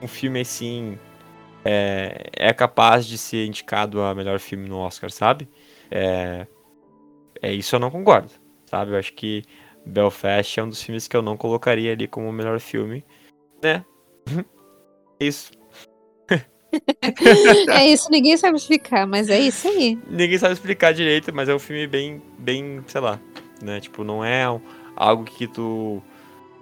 [0.00, 0.98] um filme assim
[1.64, 5.48] é, é capaz de ser indicado a melhor filme no Oscar, sabe?
[5.90, 6.46] É,
[7.42, 8.30] é isso eu não concordo,
[8.66, 8.92] sabe?
[8.92, 9.42] Eu acho que
[9.84, 13.04] Belfast é um dos filmes que eu não colocaria ali como o melhor filme,
[13.62, 13.84] né?
[15.22, 15.50] É isso.
[17.68, 19.98] é isso, ninguém sabe explicar, mas é isso aí.
[20.08, 23.20] Ninguém sabe explicar direito, mas é um filme bem, bem, sei lá,
[23.62, 23.80] né?
[23.80, 24.44] Tipo, não é
[24.96, 26.02] algo que tu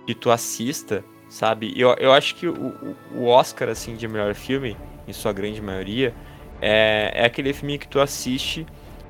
[0.09, 1.73] que tu assista, sabe?
[1.77, 6.15] Eu, eu acho que o, o Oscar, assim, de melhor filme, em sua grande maioria,
[6.61, 8.67] é, é aquele filme que tu assiste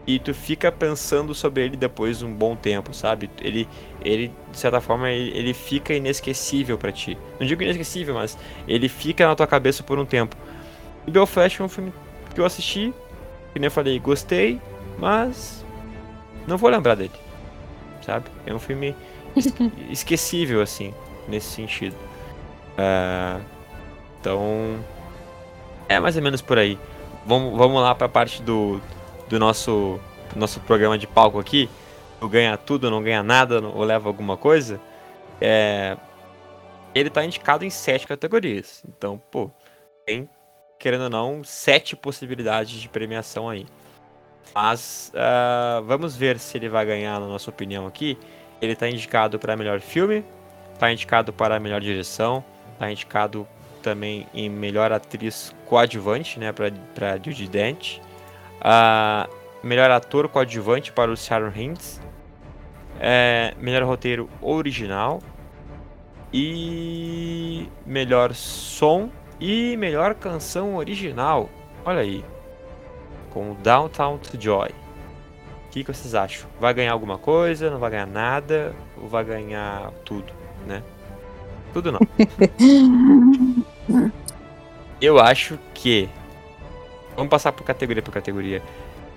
[0.06, 3.28] e tu fica pensando sobre ele depois de um bom tempo, sabe?
[3.40, 3.68] Ele,
[4.02, 7.16] ele de certa forma, ele, ele fica inesquecível para ti.
[7.38, 10.34] Não digo inesquecível, mas ele fica na tua cabeça por um tempo.
[11.06, 11.92] E Belfast é um filme
[12.34, 12.92] que eu assisti,
[13.52, 14.60] que nem eu falei, gostei,
[14.98, 15.64] mas
[16.46, 17.12] não vou lembrar dele,
[18.00, 18.26] sabe?
[18.46, 18.96] É um filme
[19.90, 20.94] esquecível, assim,
[21.28, 22.07] nesse sentido.
[22.78, 23.44] Uh,
[24.20, 24.78] então,
[25.88, 26.78] é mais ou menos por aí.
[27.26, 28.80] Vamos, vamos lá pra parte do,
[29.28, 30.00] do nosso,
[30.34, 31.68] nosso programa de palco aqui,
[32.20, 34.80] o ganha tudo, não ganha nada, ou leva alguma coisa,
[35.40, 35.96] é,
[36.94, 38.82] ele está indicado em sete categorias.
[38.88, 39.50] Então, pô,
[40.06, 40.28] tem,
[40.78, 43.66] querendo ou não, sete possibilidades de premiação aí.
[44.54, 48.18] Mas uh, vamos ver se ele vai ganhar, na nossa opinião aqui.
[48.60, 50.24] Ele está indicado para melhor filme,
[50.72, 52.42] está indicado para melhor direção,
[52.78, 53.46] está indicado
[53.82, 57.98] também em melhor atriz coadjuvante, né, para Judy Dent.
[58.58, 59.28] Uh,
[59.62, 62.00] melhor ator coadjuvante para o Sharon Hinds.
[63.00, 65.20] É, melhor roteiro original.
[66.32, 69.10] E melhor som
[69.40, 71.48] e melhor canção original.
[71.84, 72.24] Olha aí.
[73.30, 74.68] Com Downtown to Joy.
[74.68, 76.48] O que, que vocês acham?
[76.60, 77.70] Vai ganhar alguma coisa?
[77.70, 78.74] Não vai ganhar nada?
[78.96, 80.32] Ou vai ganhar tudo,
[80.66, 80.82] né?
[81.72, 82.00] Tudo não.
[85.00, 86.08] Eu acho que
[87.16, 88.62] Vamos passar por categoria por categoria.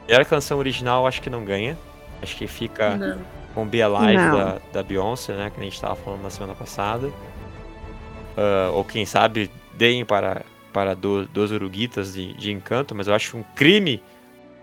[0.07, 1.77] Melhor canção original, acho que não ganha.
[2.19, 3.19] Acho que fica Não.
[3.53, 4.37] com Be Alive Não.
[4.37, 5.51] da, da Beyoncé, né?
[5.53, 7.11] Que a gente tava falando na semana passada.
[8.35, 10.41] Ah, ou quem sabe, deem para,
[10.73, 14.01] para do, dos Uruguitas de, de encanto, mas eu acho um crime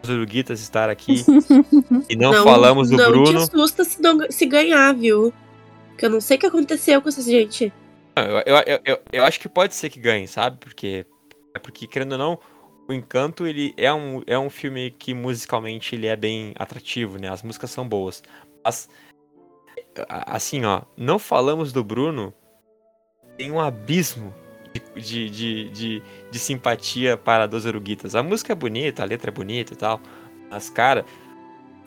[0.02, 1.24] os Uruguitas estar aqui
[2.08, 3.30] e não, falamos do não Bruno.
[3.32, 5.32] te assusta se, não- se ganhar, viu?
[5.98, 7.72] Porque eu não sei o que aconteceu com essa gente.
[8.14, 10.56] Eu, eu, eu, eu, acho que pode ser que ganhe, sabe?
[10.58, 11.04] Porque,
[11.52, 12.38] é porque querendo ou não,
[12.88, 17.28] o Encanto ele é um, é um filme que musicalmente ele é bem atrativo, né?
[17.28, 18.22] As músicas são boas.
[18.64, 18.88] Mas,
[20.08, 22.32] assim, ó, não falamos do Bruno,
[23.36, 24.32] tem um abismo
[24.72, 28.14] de, de, de, de, de simpatia para Dos Uruguitas.
[28.14, 30.00] A música é bonita, a letra é bonita e tal,
[30.48, 31.04] mas, cara,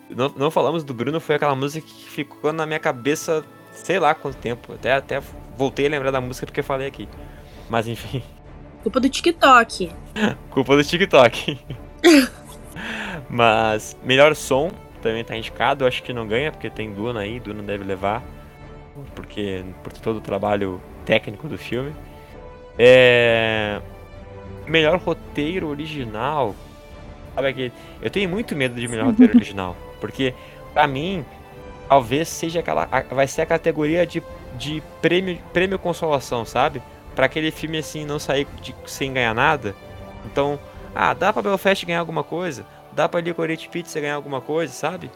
[0.09, 4.13] não, não falamos do Bruno, foi aquela música que ficou na minha cabeça sei lá
[4.13, 4.73] quanto tempo.
[4.73, 5.21] Até, até
[5.57, 7.07] voltei a lembrar da música porque falei aqui.
[7.69, 8.21] Mas enfim,
[8.83, 9.91] Culpa do TikTok.
[10.49, 11.59] culpa do TikTok.
[13.29, 15.83] Mas melhor som também tá indicado.
[15.83, 18.23] Eu acho que não ganha, porque tem Duna aí, Duna deve levar.
[19.15, 21.93] Porque por todo o trabalho técnico do filme.
[22.77, 23.79] É...
[24.65, 26.55] Melhor roteiro original.
[27.35, 27.73] Sabe aquele...
[28.01, 29.77] Eu tenho muito medo de melhor roteiro original.
[29.99, 30.33] Porque,
[30.73, 31.23] pra mim,
[31.91, 32.87] talvez seja aquela.
[32.89, 34.23] a- Vai ser a categoria de,
[34.57, 36.81] de prêmio, prêmio consolação, sabe?
[37.13, 39.75] Pra aquele filme assim não sair de- sem ganhar nada.
[40.25, 40.57] Então,
[40.95, 42.65] ah, dá pra Belfast ganhar alguma coisa?
[42.93, 45.11] Dá pra Licorice Pizza ganhar alguma coisa, sabe?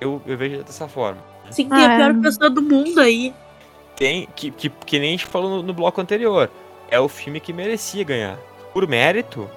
[0.00, 1.20] Eu, eu vejo dessa forma.
[1.52, 2.20] Sim, tem a Ah, pior é.
[2.20, 3.32] pessoa do mundo aí.
[3.94, 6.50] Tem, que, que, que nem a gente falou no, no bloco anterior.
[6.90, 8.36] É o filme que merecia ganhar.
[8.72, 9.48] Por mérito,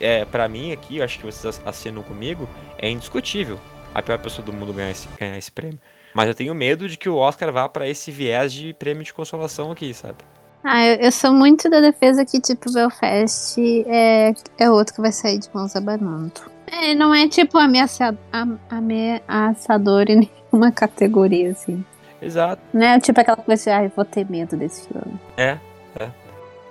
[0.00, 2.46] é, para mim aqui, eu acho que vocês assinam comigo,
[2.78, 3.58] é indiscutível
[3.98, 5.78] a pior pessoa do mundo ganhar esse, ganhar esse prêmio.
[6.14, 9.12] Mas eu tenho medo de que o Oscar vá pra esse viés de prêmio de
[9.12, 10.16] consolação aqui, sabe?
[10.64, 15.12] Ah, eu, eu sou muito da defesa que, tipo, Belfast é, é outro que vai
[15.12, 16.40] sair de mãos abanando.
[16.66, 21.84] É, não é, tipo, ameaça, am- ameaçador em nenhuma categoria, assim.
[22.20, 22.60] Exato.
[22.72, 25.20] Não é tipo aquela coisa de, ai, vou ter medo desse filme.
[25.36, 25.58] É,
[26.00, 26.08] é.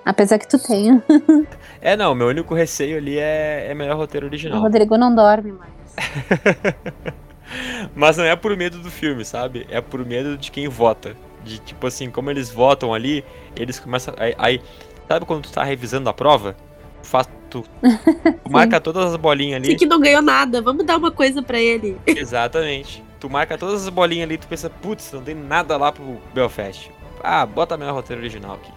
[0.04, 1.02] Apesar que tu tenha.
[1.80, 4.60] É, não, meu único receio ali é, é melhor roteiro O original.
[4.60, 5.70] Rodrigo não dorme mais.
[7.94, 9.66] Mas não é por medo do filme, sabe?
[9.70, 11.16] É por medo de quem vota.
[11.44, 13.24] De tipo assim, como eles votam ali,
[13.54, 14.14] eles começam.
[14.18, 14.60] Aí, aí-
[15.08, 16.56] sabe quando tu tá revisando a prova?
[17.02, 17.68] Faz, tu, tu
[18.50, 19.78] marca todas as bolinhas Esse ali.
[19.78, 20.60] que não ganhou nada.
[20.60, 21.96] Vamos dar uma coisa pra ele.
[22.06, 23.02] Exatamente.
[23.20, 26.20] Tu marca todas as bolinhas ali e tu pensa, putz, não tem nada lá pro
[26.34, 26.90] Belfast.
[27.22, 28.70] Ah, bota melhor roteiro original aqui.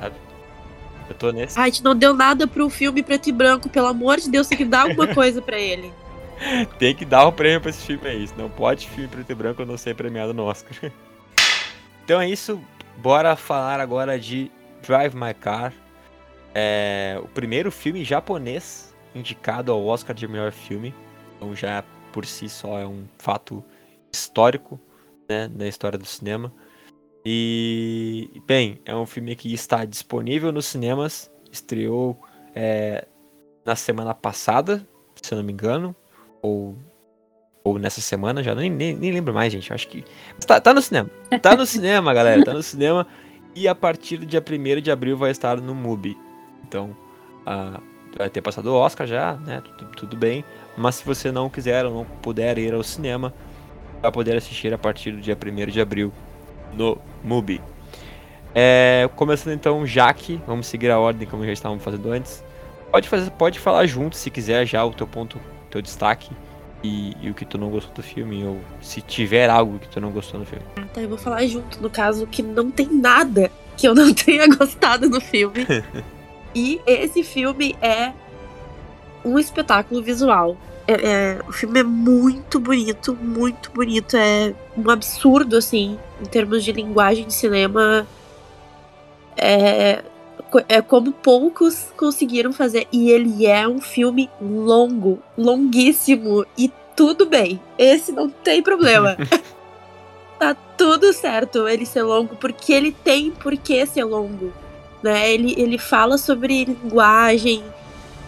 [0.00, 0.14] Sabe?
[1.08, 1.58] Eu tô nesse.
[1.58, 3.68] Ai, a gente não deu nada pro filme preto e branco.
[3.68, 5.92] Pelo amor de Deus, tem que dar alguma coisa pra ele.
[6.78, 8.28] Tem que dar o prêmio pra esse filme aí.
[8.36, 10.72] Não pode filme preto e branco não ser premiado no Oscar.
[12.04, 12.60] então é isso.
[12.98, 14.50] Bora falar agora de
[14.82, 15.72] Drive My Car.
[16.54, 20.94] É o primeiro filme japonês indicado ao Oscar de melhor filme.
[21.36, 23.64] Então já por si só é um fato
[24.12, 24.80] histórico
[25.28, 26.52] né, na história do cinema.
[27.26, 31.30] E, bem, é um filme que está disponível nos cinemas.
[31.50, 32.20] Estreou
[32.54, 33.08] é,
[33.64, 34.86] na semana passada,
[35.22, 35.96] se eu não me engano
[36.44, 36.76] ou,
[37.64, 39.72] ou nessa semana, já nem, nem, nem lembro mais, gente.
[39.72, 40.04] Acho que.
[40.46, 41.10] Tá, tá no cinema.
[41.40, 42.44] Tá no cinema, galera.
[42.44, 43.06] Tá no cinema.
[43.54, 46.18] E a partir do dia 1 de abril vai estar no MUBI.
[46.68, 46.94] Então,
[47.46, 47.80] ah,
[48.16, 49.62] vai ter passado o Oscar já, né?
[49.78, 50.44] Tudo, tudo bem.
[50.76, 53.32] Mas se você não quiser ou não puder ir ao cinema,
[54.02, 56.12] vai poder assistir a partir do dia 1 de abril
[56.74, 57.62] no MUBI.
[58.54, 62.44] É, começando então, Jaque, vamos seguir a ordem como já estávamos fazendo antes.
[62.90, 65.40] Pode, fazer, pode falar junto se quiser já o teu ponto,
[65.74, 66.30] teu destaque
[66.82, 70.00] e, e o que tu não gostou do filme, ou se tiver algo que tu
[70.00, 70.64] não gostou no filme.
[70.92, 74.46] Tá, eu vou falar junto, no caso, que não tem nada que eu não tenha
[74.46, 75.66] gostado no filme.
[76.54, 78.12] e esse filme é
[79.24, 80.56] um espetáculo visual.
[80.86, 84.16] É- é- o filme é muito bonito, muito bonito.
[84.16, 88.06] É um absurdo, assim, em termos de linguagem de cinema.
[89.36, 90.04] É,
[90.68, 92.86] é como poucos conseguiram fazer.
[92.92, 96.46] E ele é um filme longo, longuíssimo.
[96.56, 97.60] E tudo bem.
[97.78, 99.16] Esse não tem problema.
[100.38, 104.52] tá tudo certo ele ser longo, porque ele tem por que ser longo.
[105.02, 105.32] Né?
[105.32, 107.62] Ele, ele fala sobre linguagem.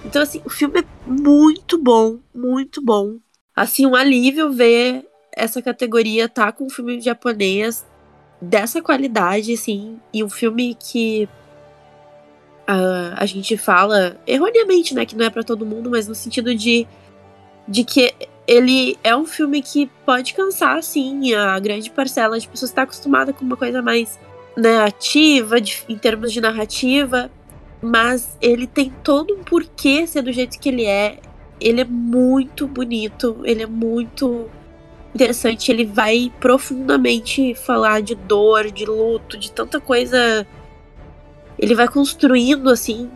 [0.04, 3.16] Então, assim, o filme é muito bom, muito bom.
[3.54, 5.04] Assim, um alívio ver
[5.34, 7.84] essa categoria tá com um filme japonês
[8.40, 11.28] dessa qualidade, assim, e um filme que
[12.66, 16.54] ah, a gente fala erroneamente, né, que não é pra todo mundo, mas no sentido
[16.54, 16.86] de,
[17.68, 18.14] de que
[18.46, 23.32] ele é um filme que pode cansar, sim, a grande parcela de pessoas está acostumada
[23.32, 24.18] com uma coisa mais
[24.56, 27.30] né, ativa, de- em termos de narrativa.
[27.82, 31.18] mas ele tem todo um porquê ser do jeito que ele é.
[31.60, 34.48] Ele é muito bonito, ele é muito
[35.14, 35.70] interessante.
[35.70, 40.46] Ele vai profundamente falar de dor, de luto, de tanta coisa.
[41.58, 43.10] Ele vai construindo assim,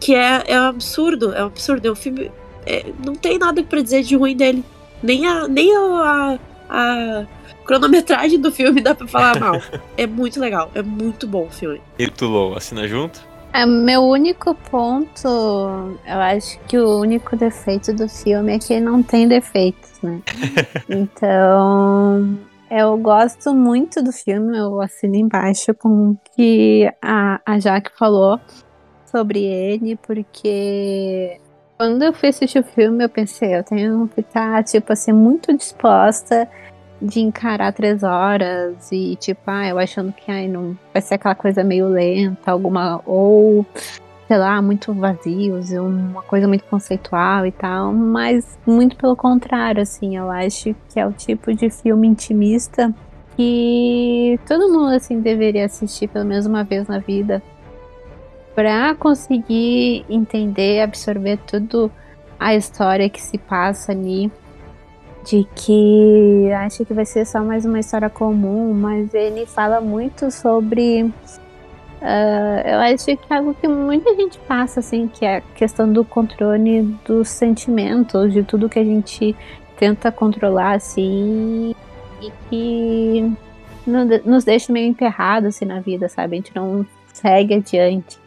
[0.00, 1.34] que é, é um absurdo.
[1.34, 1.88] É um absurdo.
[1.88, 2.30] É um filme.
[2.66, 4.64] É, não tem nada para dizer de ruim dele.
[5.02, 6.38] Nem a, nem a,
[6.68, 7.26] a
[7.64, 9.60] cronometragem do filme dá pra falar mal.
[9.96, 11.80] é muito legal, é muito bom o filme.
[11.98, 13.20] E tu, Lou, assina junto?
[13.52, 18.84] É, meu único ponto, eu acho que o único defeito do filme é que ele
[18.84, 20.20] não tem defeitos, né?
[20.90, 22.36] então,
[22.74, 28.40] eu gosto muito do filme, eu assino embaixo com o que a, a Jaque falou
[29.06, 31.40] sobre ele, porque
[31.78, 35.56] quando eu fui assistir o filme, eu pensei, eu tenho que estar, tipo assim, muito
[35.56, 36.48] disposta
[37.00, 41.34] de encarar três horas e, tipo, ah, eu achando que ai, não vai ser aquela
[41.36, 43.00] coisa meio lenta, alguma.
[43.06, 43.64] Ou,
[44.26, 47.92] sei lá, muito vazios, uma coisa muito conceitual e tal.
[47.92, 52.92] Mas muito pelo contrário, assim, eu acho que é o tipo de filme intimista
[53.36, 57.42] que todo mundo, assim, deveria assistir pelo menos uma vez na vida.
[58.54, 61.90] Pra conseguir entender, absorver tudo
[62.38, 64.30] a história que se passa ali
[65.24, 70.30] de que acha que vai ser só mais uma história comum, mas ele fala muito
[70.30, 71.12] sobre.
[72.04, 75.90] Uh, eu acho que é algo que muita gente passa, assim, que é a questão
[75.90, 79.34] do controle dos sentimentos, de tudo que a gente
[79.78, 81.74] tenta controlar, assim,
[82.20, 83.32] e que
[84.26, 86.34] nos deixa meio emperrado, assim, na vida, sabe?
[86.34, 88.18] A gente não segue adiante.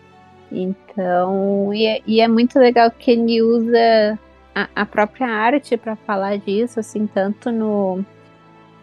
[0.51, 4.17] Então, e é, e é muito legal que ele usa
[4.55, 8.03] a, a própria arte para falar disso, assim, tanto no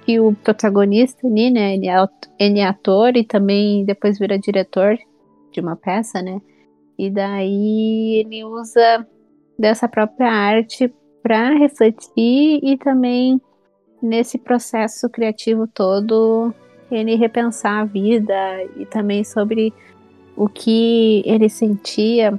[0.04, 1.96] que o protagonista ali, né, ele é,
[2.38, 4.96] ele é ator e também depois vira diretor
[5.52, 6.40] de uma peça, né?
[6.98, 9.06] E daí ele usa
[9.58, 10.92] dessa própria arte
[11.22, 13.40] para refletir e também
[14.02, 16.52] nesse processo criativo todo
[16.90, 18.34] ele repensar a vida
[18.76, 19.72] e também sobre
[20.36, 22.38] o que ele sentia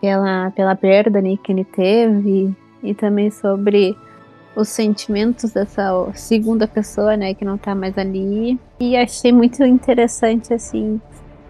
[0.00, 3.96] pela, pela perda né, que ele teve e também sobre
[4.54, 8.58] os sentimentos dessa segunda pessoa, né, que não tá mais ali.
[8.80, 11.00] E achei muito interessante, assim,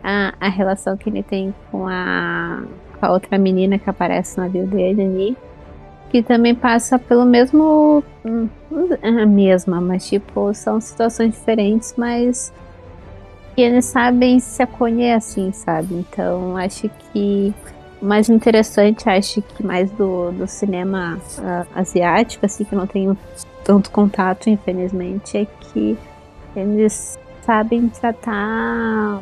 [0.03, 2.63] a, a relação que ele tem com a,
[2.99, 5.37] com a outra menina que aparece na vida dele ali.
[6.11, 8.03] Que também passa pelo mesmo.
[8.25, 8.49] Hum,
[9.03, 12.53] a mesma, mas tipo, são situações diferentes, mas
[13.55, 15.95] que eles sabem se acolher assim, sabe?
[15.95, 17.55] Então acho que
[18.01, 23.17] mais interessante, acho que mais do, do cinema uh, asiático, assim, que eu não tenho
[23.63, 25.99] tanto contato, infelizmente, é que
[26.57, 29.21] eles sabem tratar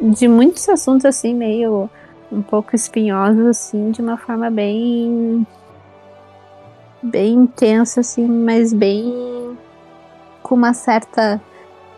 [0.00, 1.88] de muitos assuntos, assim, meio
[2.30, 5.46] um pouco espinhosos, assim, de uma forma bem
[7.02, 9.56] bem intensa, assim, mas bem
[10.42, 11.40] com uma certa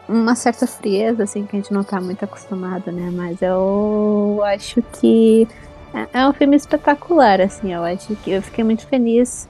[0.09, 3.11] uma certa frieza, assim, que a gente não tá muito acostumado, né?
[3.12, 5.46] Mas eu acho que
[5.94, 9.48] é, é um filme espetacular, assim, eu acho que eu fiquei muito feliz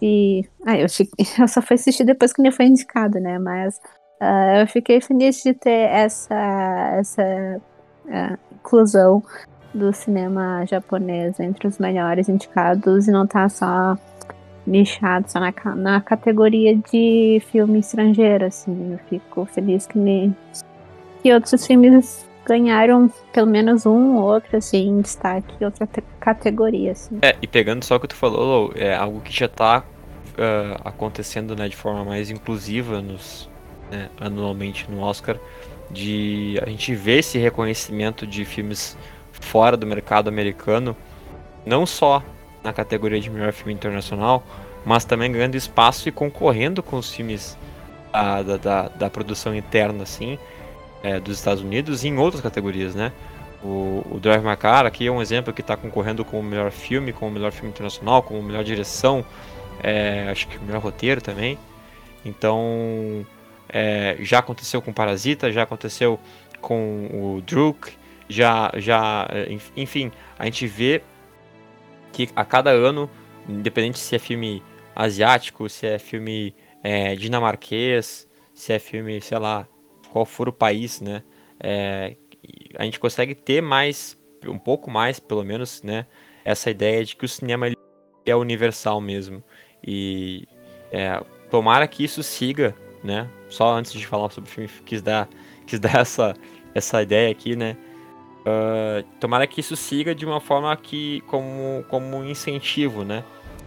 [0.00, 0.44] e...
[0.66, 1.26] Ah, eu, fiquei...
[1.38, 3.38] eu só fui assistir depois que ele foi indicado, né?
[3.38, 3.76] Mas
[4.20, 6.34] uh, eu fiquei feliz de ter essa,
[6.98, 7.60] essa
[8.06, 9.22] uh, inclusão
[9.74, 13.96] do cinema japonês entre os melhores indicados e não tá só
[14.68, 18.92] nichado só na, na categoria de filme estrangeiro, assim.
[18.92, 20.34] Eu fico feliz que, me,
[21.22, 25.86] que outros filmes ganharam pelo menos um ou outro, assim, destaque, outra
[26.18, 27.18] categoria, assim.
[27.20, 29.84] É, e pegando só o que tu falou, é algo que já tá
[30.38, 33.50] uh, acontecendo, né, de forma mais inclusiva nos,
[33.90, 35.36] né, anualmente no Oscar,
[35.90, 38.96] de a gente ver esse reconhecimento de filmes
[39.32, 40.96] fora do mercado americano,
[41.66, 42.22] não só
[42.68, 44.44] na categoria de melhor filme internacional,
[44.84, 47.56] mas também ganhando espaço e concorrendo com os filmes
[48.12, 50.38] da, da, da produção interna, assim,
[51.02, 53.12] é, dos Estados Unidos e em outras categorias, né?
[53.62, 56.70] O, o Drive My Car aqui é um exemplo que está concorrendo com o melhor
[56.70, 59.24] filme, com o melhor filme internacional, com a melhor direção,
[59.82, 61.58] é, acho que o melhor roteiro também.
[62.24, 63.26] Então,
[63.68, 66.20] é, já aconteceu com Parasita, já aconteceu
[66.60, 67.92] com o Druk,
[68.28, 69.26] já, já,
[69.76, 71.02] enfim, a gente vê
[72.12, 73.10] que a cada ano,
[73.48, 74.62] independente se é filme
[74.94, 79.66] asiático, se é filme é, dinamarquês, se é filme, sei lá,
[80.10, 81.22] qual for o país, né?
[81.60, 82.16] É,
[82.76, 86.06] a gente consegue ter mais, um pouco mais, pelo menos, né?
[86.44, 87.70] Essa ideia de que o cinema
[88.26, 89.42] é universal mesmo.
[89.86, 90.46] E
[90.90, 93.28] é, tomara que isso siga, né?
[93.48, 95.28] Só antes de falar sobre o filme, quis dar,
[95.66, 96.34] quis dar essa,
[96.74, 97.76] essa ideia aqui, né?
[98.48, 103.22] Uh, tomara que isso siga de uma forma que como, como incentivo, né?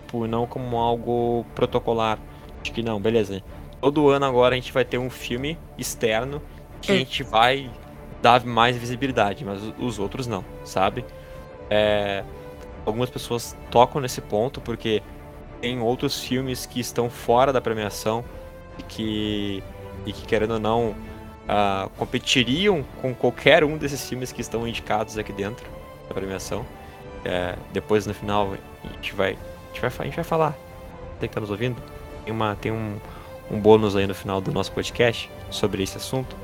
[0.07, 2.17] Por não como algo protocolar.
[2.61, 3.43] Acho que não, beleza.
[3.79, 6.41] Todo ano agora a gente vai ter um filme externo
[6.81, 7.69] que a gente vai
[8.21, 11.05] dar mais visibilidade, mas os outros não, sabe?
[11.69, 12.23] É,
[12.85, 15.01] algumas pessoas tocam nesse ponto porque
[15.59, 18.23] tem outros filmes que estão fora da premiação
[18.79, 19.63] e que,
[20.05, 20.95] e que querendo ou não,
[21.51, 25.67] uh, competiriam com qualquer um desses filmes que estão indicados aqui dentro
[26.07, 26.65] da premiação.
[27.23, 30.55] É, depois no final a gente vai, a gente vai, a gente vai falar.
[31.19, 31.81] Tem que tá nos ouvindo?
[32.23, 32.97] Tem, uma, tem um,
[33.51, 36.35] um bônus aí no final do nosso podcast sobre esse assunto.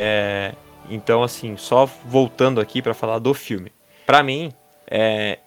[0.00, 0.52] É,
[0.90, 3.70] então, assim, só voltando aqui para falar do filme.
[4.04, 4.52] Para mim,
[4.90, 5.38] é,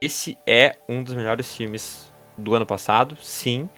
[0.00, 3.68] esse é um dos melhores filmes do ano passado, sim.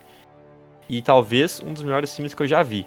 [0.88, 2.86] E talvez um dos melhores filmes que eu já vi,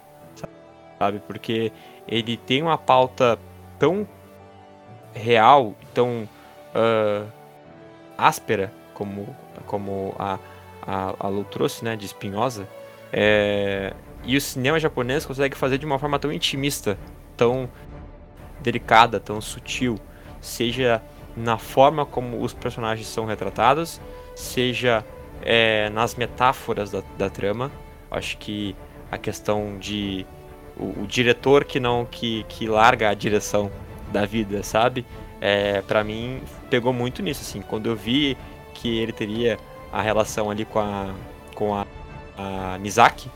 [1.06, 1.22] sabe?
[1.26, 1.72] Porque
[2.08, 3.38] ele tem uma pauta
[3.78, 4.08] tão
[5.14, 6.28] real, tão
[6.74, 7.28] uh,
[8.18, 9.36] áspera, como,
[9.66, 10.40] como a,
[10.82, 12.68] a, a Lu trouxe, né, de Espinhosa.
[13.14, 13.94] É,
[14.24, 16.98] e o cinema japonês consegue fazer de uma forma tão intimista,
[17.38, 17.70] tão
[18.60, 20.00] delicada, tão sutil,
[20.42, 21.02] seja
[21.38, 24.02] na forma como os personagens são retratados,
[24.36, 25.06] seja
[25.42, 27.72] é, nas metáforas da, da, trama.
[28.10, 28.76] Acho que
[29.12, 30.26] a questão de
[30.78, 33.72] o, o, diretor que não que, que larga a direção
[34.12, 35.06] da vida, sabe?
[35.42, 37.62] É, para mim pegou muito nisso assim.
[37.62, 38.38] Quando eu vi
[38.74, 39.58] que ele teria
[39.92, 41.14] a relação ali com a
[41.54, 41.86] com a,
[42.38, 43.30] a Mizaki,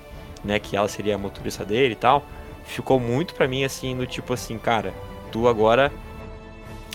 [0.44, 2.26] né, que ela seria a motorista dele e tal,
[2.66, 4.94] ficou muito para mim assim do tipo assim, cara,
[5.32, 5.92] tu agora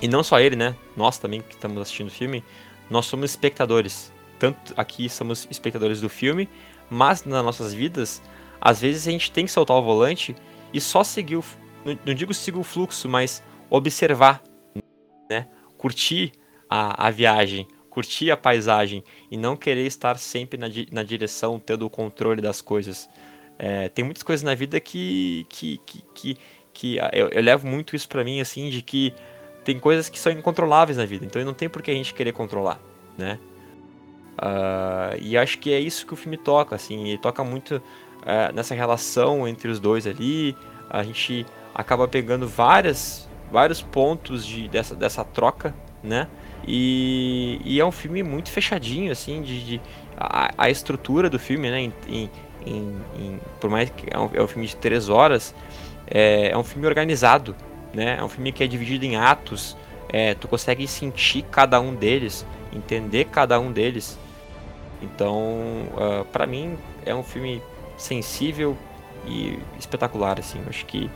[0.02, 0.74] e não só ele, né?
[0.96, 2.44] Nós também que estamos assistindo o filme,
[2.90, 4.12] nós somos espectadores.
[4.38, 6.48] Tanto aqui somos espectadores do filme,
[6.90, 8.20] mas nas nossas vidas,
[8.64, 10.34] às vezes a gente tem que soltar o volante
[10.72, 11.44] e só seguir o.
[12.06, 14.42] Não digo seguir o fluxo, mas observar,
[15.30, 15.46] né?
[15.76, 16.32] Curtir
[16.68, 21.84] a, a viagem, curtir a paisagem e não querer estar sempre na, na direção, tendo
[21.84, 23.06] o controle das coisas.
[23.58, 26.38] É, tem muitas coisas na vida que, que, que, que,
[26.72, 29.14] que eu, eu levo muito isso para mim, assim, de que
[29.62, 32.32] tem coisas que são incontroláveis na vida, então não tem por que a gente querer
[32.32, 32.80] controlar,
[33.16, 33.38] né?
[34.34, 37.80] Uh, e acho que é isso que o filme toca, assim, ele toca muito
[38.24, 40.56] uh, nessa relação entre os dois ali,
[40.90, 46.28] a gente acaba pegando várias, vários pontos de, dessa, dessa troca, né?
[46.66, 49.80] E, e é um filme muito fechadinho, assim, de, de
[50.16, 51.80] a, a, estrutura do filme, né?
[51.80, 52.30] Em, em,
[52.66, 55.54] em, por mais que é um, é um filme de três horas,
[56.06, 57.54] é, é um filme organizado,
[57.92, 58.16] né?
[58.18, 59.76] É um filme que é dividido em atos.
[60.08, 64.18] É, tu consegue sentir cada um deles, entender cada um deles.
[65.02, 65.42] Então,
[65.96, 67.60] uh, ah, para mim, é um filme
[67.96, 68.76] sensível
[69.26, 70.60] e espetacular, assim.
[70.68, 71.10] Acho que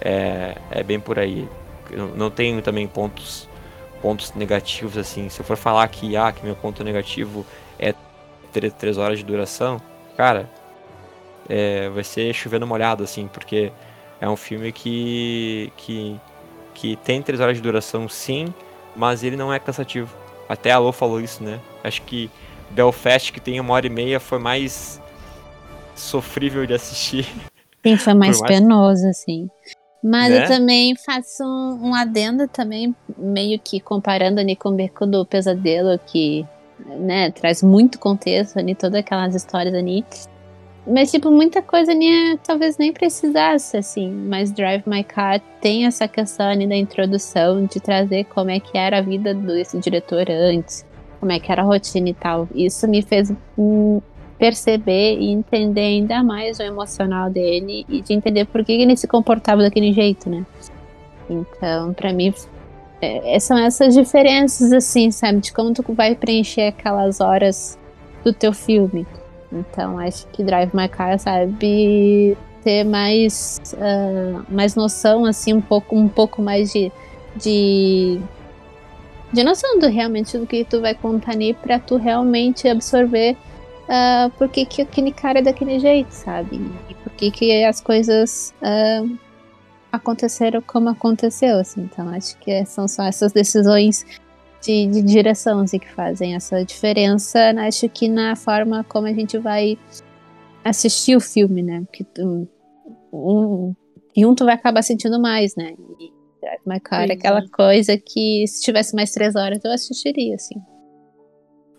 [0.00, 1.48] é, é bem por aí.
[1.90, 3.48] Eu não tenho também pontos
[4.00, 5.28] pontos negativos, assim.
[5.28, 7.46] Se eu for falar que, ah, que meu ponto negativo
[7.78, 7.94] é
[8.52, 9.80] ter três horas de duração,
[10.16, 10.50] cara,
[11.48, 13.72] é, vai ser chovendo molhado, assim, porque
[14.20, 16.20] é um filme que, que,
[16.74, 18.52] que tem três horas de duração, sim,
[18.94, 20.14] mas ele não é cansativo.
[20.48, 21.60] Até a Lô falou isso, né?
[21.82, 22.30] Acho que
[22.70, 25.00] Belfast, que tem uma hora e meia, foi mais
[25.94, 27.26] sofrível de assistir.
[27.84, 28.52] Sim, foi mais, mais...
[28.52, 29.48] penoso, assim.
[30.02, 30.44] Mas né?
[30.44, 35.24] eu também faço um, um, adendo também, meio que comparando ali com o Beco do
[35.24, 36.44] Pesadelo, que
[36.98, 40.04] né, traz muito contexto ali, todas aquelas histórias ali.
[40.84, 44.10] Mas, tipo, muita coisa nem, talvez nem precisasse, assim.
[44.10, 48.76] Mas Drive My Car tem essa questão ali da introdução, de trazer como é que
[48.76, 50.84] era a vida desse diretor antes,
[51.20, 52.48] como é que era a rotina e tal.
[52.52, 53.32] Isso me fez
[54.38, 59.06] perceber e entender ainda mais o emocional dele e de entender por que ele se
[59.06, 60.44] comportava daquele jeito, né?
[61.28, 62.34] Então, para mim,
[63.00, 65.40] é, são essas diferenças, assim, sabe?
[65.40, 67.78] De como tu vai preencher aquelas horas
[68.24, 69.06] do teu filme.
[69.52, 75.96] Então acho que Drive My Car sabe ter mais, uh, mais noção, assim, um pouco,
[75.96, 76.92] um pouco mais de,
[77.36, 78.20] de,
[79.32, 83.36] de noção do realmente do que tu vai contar ali pra tu realmente absorver
[83.92, 86.60] uh, por que, que aquele cara é daquele jeito, sabe?
[86.88, 89.18] E por que, que as coisas uh,
[89.92, 91.82] aconteceram como aconteceu, assim.
[91.82, 94.04] Então acho que são só essas decisões
[94.62, 97.66] de, de direção assim, que fazem essa diferença, né?
[97.66, 99.76] acho que na forma como a gente vai
[100.64, 101.82] assistir o filme, né?
[101.82, 102.48] Porque tu,
[103.12, 103.74] um,
[104.16, 105.74] e um tu vai acabar sentindo mais, né?
[105.98, 110.36] E Drive My Car é aquela coisa que se tivesse mais três horas eu assistiria,
[110.36, 110.54] assim.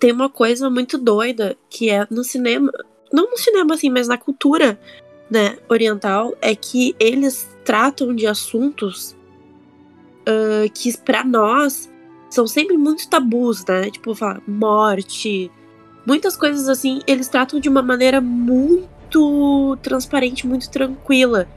[0.03, 2.69] Tem uma coisa muito doida que é no cinema,
[3.09, 4.77] não no cinema assim, mas na cultura
[5.31, 9.15] né, oriental, é que eles tratam de assuntos
[10.27, 11.89] uh, que para nós
[12.29, 13.89] são sempre muito tabus, né?
[13.89, 15.49] Tipo, falar morte,
[16.05, 21.47] muitas coisas assim, eles tratam de uma maneira muito transparente, muito tranquila.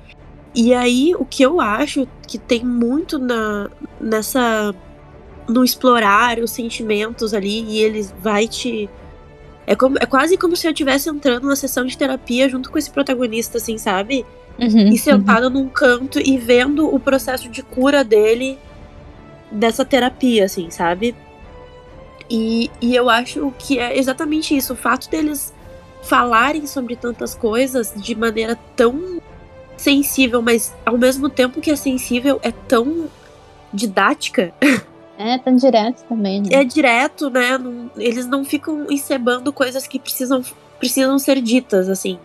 [0.55, 3.69] E aí, o que eu acho que tem muito na,
[4.01, 4.73] nessa.
[5.49, 8.89] No explorar os sentimentos ali, e eles vai te.
[9.67, 12.79] É, como, é quase como se eu estivesse entrando numa sessão de terapia junto com
[12.79, 14.25] esse protagonista, assim, sabe?
[14.59, 15.53] Uhum, e sentado uhum.
[15.53, 18.59] num canto e vendo o processo de cura dele
[19.51, 21.15] dessa terapia, assim, sabe?
[22.29, 24.73] E, e eu acho que é exatamente isso.
[24.73, 25.53] O fato deles
[26.03, 29.21] falarem sobre tantas coisas de maneira tão
[29.77, 33.09] sensível, mas ao mesmo tempo que é sensível, é tão
[33.73, 34.55] didática.
[35.19, 36.49] É, tão direto também, né?
[36.53, 37.57] É direto, né?
[37.57, 40.43] Não, eles não ficam encebando coisas que precisam,
[40.79, 42.19] precisam ser ditas, assim.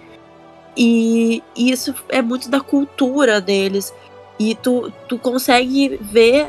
[0.76, 3.94] E, e isso é muito da cultura deles.
[4.39, 6.48] E tu, tu consegue ver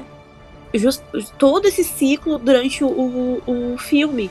[0.74, 1.02] just,
[1.38, 4.30] todo esse ciclo durante o, o, filme.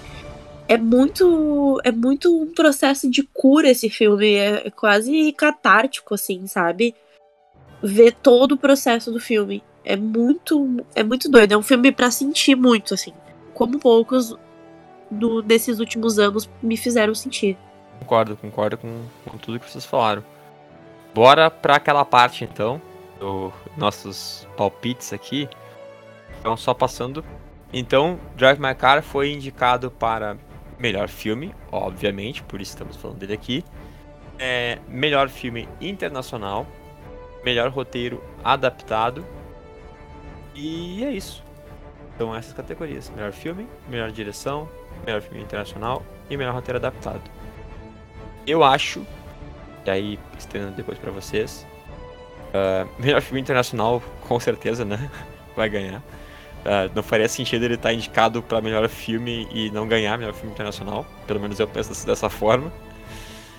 [0.68, 4.36] É muito, é muito um processo de cura esse filme.
[4.36, 6.95] É quase catártico, assim, sabe?
[7.84, 9.64] Ver todo o processo do filme.
[9.84, 11.53] É muito, é muito doido.
[11.53, 13.13] É um filme para sentir muito, assim.
[13.53, 14.36] Como poucos
[15.09, 17.57] do, desses últimos anos me fizeram sentir.
[17.99, 20.23] Concordo, concordo com, com tudo que vocês falaram.
[21.13, 22.82] Bora para aquela parte então,
[23.19, 25.49] dos nossos palpites aqui.
[26.39, 27.23] Então, só passando.
[27.73, 30.38] Então, Drive My Car foi indicado para
[30.79, 33.63] melhor filme, obviamente, por isso estamos falando dele aqui.
[34.39, 36.65] É, melhor filme internacional,
[37.43, 39.23] melhor roteiro adaptado.
[40.56, 41.43] E é isso.
[42.16, 44.70] Então, essas categorias: melhor filme, melhor direção,
[45.06, 47.22] melhor filme internacional e melhor roteiro adaptado.
[48.45, 49.06] Eu acho,
[49.86, 51.66] e aí estendo depois para vocês,
[52.49, 55.10] uh, melhor filme internacional, com certeza, né?
[55.56, 55.99] Vai ganhar.
[56.62, 60.34] Uh, não faria sentido ele estar tá indicado para melhor filme e não ganhar melhor
[60.34, 61.06] filme internacional.
[61.26, 62.72] Pelo menos eu penso dessa forma.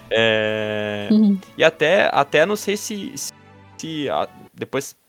[0.09, 1.09] É...
[1.11, 1.38] Uhum.
[1.57, 3.32] E até, até não sei se, se,
[3.76, 4.07] se
[4.55, 5.01] depois uh,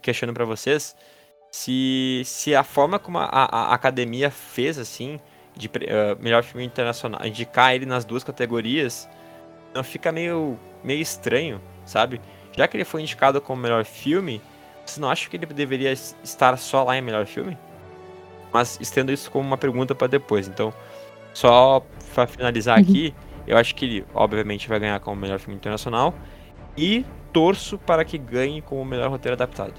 [0.00, 0.96] questiono para vocês
[1.52, 5.20] se, se a forma como a, a, academia fez assim
[5.54, 5.70] de uh,
[6.18, 9.06] melhor filme internacional, indicar ele nas duas categorias,
[9.74, 12.20] não fica meio meio estranho, sabe?
[12.56, 14.40] Já que ele foi indicado como melhor filme,
[14.84, 17.56] você não acha que ele deveria estar só lá em melhor filme?
[18.50, 20.48] Mas estendo isso como uma pergunta para depois.
[20.48, 20.72] Então,
[21.32, 21.84] só
[22.14, 22.82] para finalizar uhum.
[22.82, 23.14] aqui,
[23.46, 26.14] eu acho que ele, obviamente, vai ganhar como melhor filme internacional.
[26.76, 29.74] E torço para que ganhe como melhor roteiro adaptado.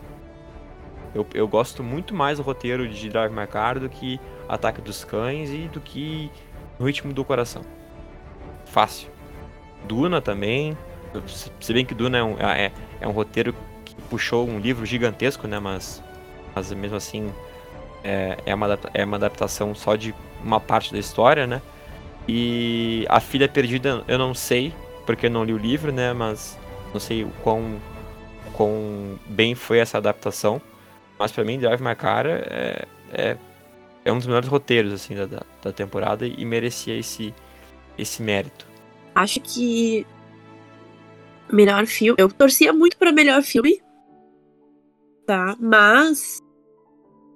[1.13, 5.03] Eu, eu gosto muito mais do roteiro de Drive My Car do que Ataque dos
[5.03, 6.31] Cães e do que
[6.79, 7.61] No Ritmo do Coração.
[8.65, 9.09] Fácil.
[9.87, 10.75] Duna também.
[11.59, 13.53] Se bem que Duna é um, é, é um roteiro
[14.09, 15.59] puxou um livro gigantesco, né?
[15.59, 16.03] Mas,
[16.55, 17.31] mas mesmo assim
[18.03, 21.61] é, é, uma, é uma adaptação só de uma parte da história, né?
[22.27, 24.73] E A Filha Perdida eu não sei,
[25.05, 26.13] porque eu não li o livro, né?
[26.13, 26.57] Mas
[26.93, 27.79] não sei o quão,
[28.53, 30.61] quão bem foi essa adaptação.
[31.17, 33.37] Mas para mim, Drive My Car é, é,
[34.05, 37.33] é, um dos melhores roteiros assim da, da temporada e merecia esse,
[37.97, 38.65] esse mérito.
[39.15, 40.05] Acho que
[41.51, 42.15] melhor filme.
[42.19, 43.81] Eu torcia muito para melhor filme,
[45.25, 45.55] tá?
[45.59, 46.39] Mas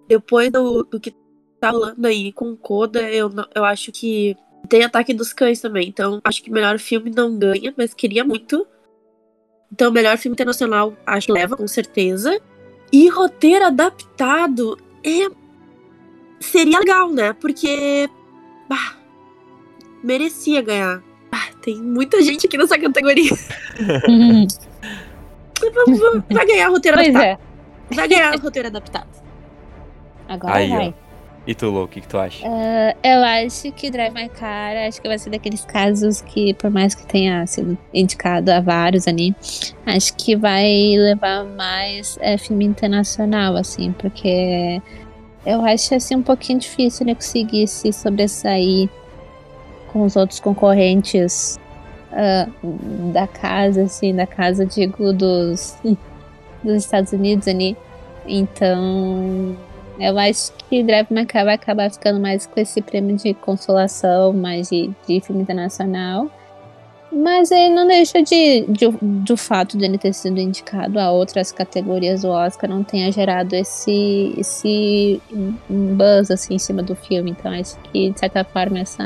[0.07, 1.13] depois do, do que
[1.59, 4.35] tá rolando aí com Coda, eu, eu acho que
[4.67, 5.87] tem Ataque dos Cães também.
[5.87, 8.67] Então, acho que melhor filme não ganha, mas queria muito.
[9.71, 12.39] Então, melhor filme internacional, acho que leva, com certeza.
[12.91, 15.29] E roteiro adaptado é.
[16.39, 17.33] Seria legal, né?
[17.33, 18.09] Porque.
[18.69, 18.95] Bah,
[20.03, 21.03] merecia ganhar.
[21.31, 23.31] Ah, tem muita gente aqui nessa categoria.
[26.29, 27.23] Vai ganhar roteiro pois adaptado.
[27.23, 27.95] É.
[27.95, 29.07] Vai ganhar o roteiro adaptado.
[30.27, 30.95] Agora Aí, vai.
[31.03, 31.06] Ó.
[31.47, 32.45] E tu, Lou, o que, que tu acha?
[32.45, 36.69] Uh, eu acho que Drive My Car, acho que vai ser daqueles casos que, por
[36.69, 39.33] mais que tenha sido indicado a vários ali,
[39.85, 40.67] acho que vai
[40.97, 44.81] levar mais é, filme internacional, assim, porque
[45.45, 48.89] eu acho assim um pouquinho difícil ele né, conseguir se sobressair
[49.93, 51.57] com os outros concorrentes
[52.11, 55.77] uh, da casa, assim, da casa, digo, dos
[56.61, 57.77] dos Estados Unidos ali.
[58.27, 59.55] Então,
[59.99, 64.33] eu acho que Drive My Car vai acabar ficando mais com esse prêmio de consolação,
[64.33, 66.29] mais de, de filme internacional.
[67.11, 71.51] Mas ele não deixa de, de, do fato de ele ter sido indicado a outras
[71.51, 75.21] categorias do Oscar não tenha gerado esse, esse
[75.69, 77.31] buzz assim em cima do filme.
[77.31, 79.05] Então acho que, de certa forma, essa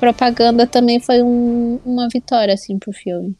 [0.00, 3.36] propaganda também foi um, uma vitória assim pro filme.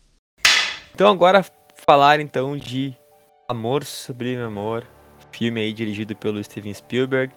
[0.95, 1.45] Então agora
[1.75, 2.95] falar então de
[3.49, 4.85] Amor Sublime Amor,
[5.37, 7.33] filme aí dirigido pelo Steven Spielberg,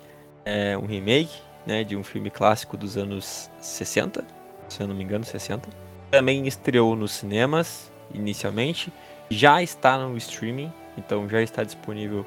[0.46, 4.24] é um remake, né, de um filme clássico dos anos 60,
[4.70, 5.68] se eu não me engano, 60.
[6.10, 8.92] Também estreou nos cinemas inicialmente,
[9.30, 12.26] já está no streaming, então já está disponível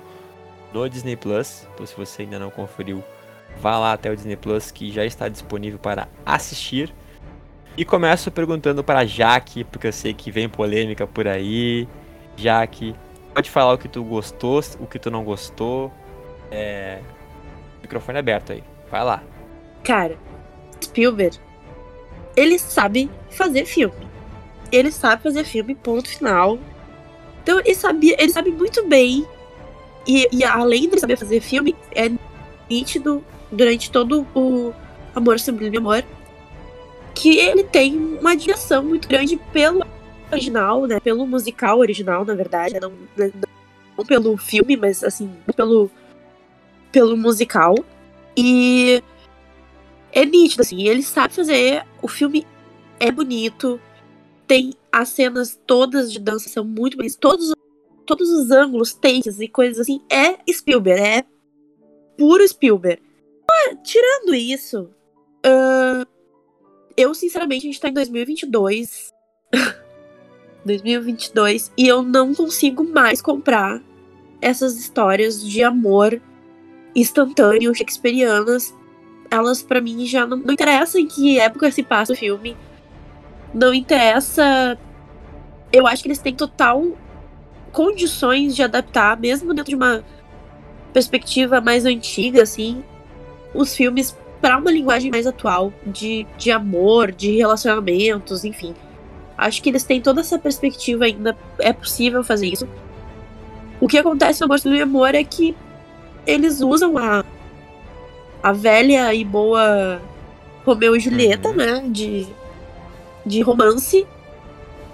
[0.73, 1.66] no Disney Plus.
[1.75, 3.03] Então se você ainda não conferiu,
[3.59, 6.93] vá lá até o Disney Plus que já está disponível para assistir.
[7.77, 11.89] E começo perguntando para Jaque, porque eu sei que vem polêmica por aí.
[12.37, 12.95] Jaque,
[13.35, 15.93] pode falar o que tu gostou, o que tu não gostou.
[16.51, 17.01] É...
[17.80, 18.62] Microfone aberto aí.
[18.91, 19.22] Vai lá.
[19.83, 20.16] Cara,
[20.83, 21.39] Spielberg,
[22.37, 24.07] ele sabe fazer filme.
[24.70, 26.59] Ele sabe fazer filme, ponto final.
[27.43, 29.26] Então ele sabia, ele sabe muito bem.
[30.07, 32.11] E, e além de saber fazer filme, é
[32.70, 34.72] nítido durante todo o
[35.14, 36.05] Amor Sublime Amor
[37.14, 39.85] que ele tem uma admiração muito grande pelo
[40.33, 41.01] original, né?
[41.01, 42.78] Pelo musical original, na verdade.
[42.80, 42.93] Não,
[43.97, 45.91] não pelo filme, mas assim, pelo,
[46.91, 47.74] pelo musical.
[48.37, 49.03] E
[50.12, 51.85] é nítido, assim, ele sabe fazer.
[52.01, 52.47] O filme
[52.99, 53.80] é bonito.
[54.47, 57.16] Tem as cenas todas de dança são muito bonitas.
[57.16, 57.53] Todos,
[58.05, 60.01] todos os ângulos, takes e coisas assim.
[60.11, 61.24] É Spielberg, é
[62.16, 63.03] puro Spielberg.
[63.83, 64.91] tirando isso,
[65.47, 66.07] uh,
[66.97, 69.11] eu sinceramente, a gente tá em 2022.
[70.64, 73.80] 2022 e eu não consigo mais comprar
[74.40, 76.20] essas histórias de amor
[76.94, 78.74] instantâneo, shakespearianas.
[79.30, 82.56] Elas para mim já não, não interessam em que época se passa o filme.
[83.54, 84.78] Não interessa.
[85.72, 86.84] Eu acho que eles têm total
[87.72, 90.04] condições de adaptar, mesmo dentro de uma
[90.92, 92.84] perspectiva mais antiga, assim,
[93.54, 98.74] os filmes para uma linguagem mais atual de, de amor, de relacionamentos, enfim.
[99.47, 101.36] Acho que eles têm toda essa perspectiva ainda.
[101.59, 102.68] É possível fazer isso.
[103.80, 105.57] O que acontece no Amor do Amor é que
[106.26, 107.24] eles usam a,
[108.43, 110.01] a velha e boa
[110.64, 111.57] Romeu e Julieta, uhum.
[111.57, 111.84] né?
[111.88, 112.26] De,
[113.26, 114.07] de romance.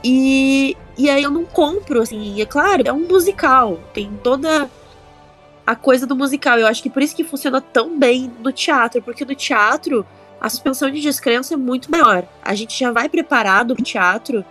[0.02, 2.40] E, e aí eu não compro, assim.
[2.40, 3.78] É claro, é um musical.
[3.92, 4.70] Tem toda
[5.66, 6.58] a coisa do musical.
[6.58, 9.02] Eu acho que por isso que funciona tão bem no teatro.
[9.02, 10.06] Porque no teatro
[10.40, 12.26] a suspensão de descrença é muito maior.
[12.42, 14.44] A gente já vai preparado pro teatro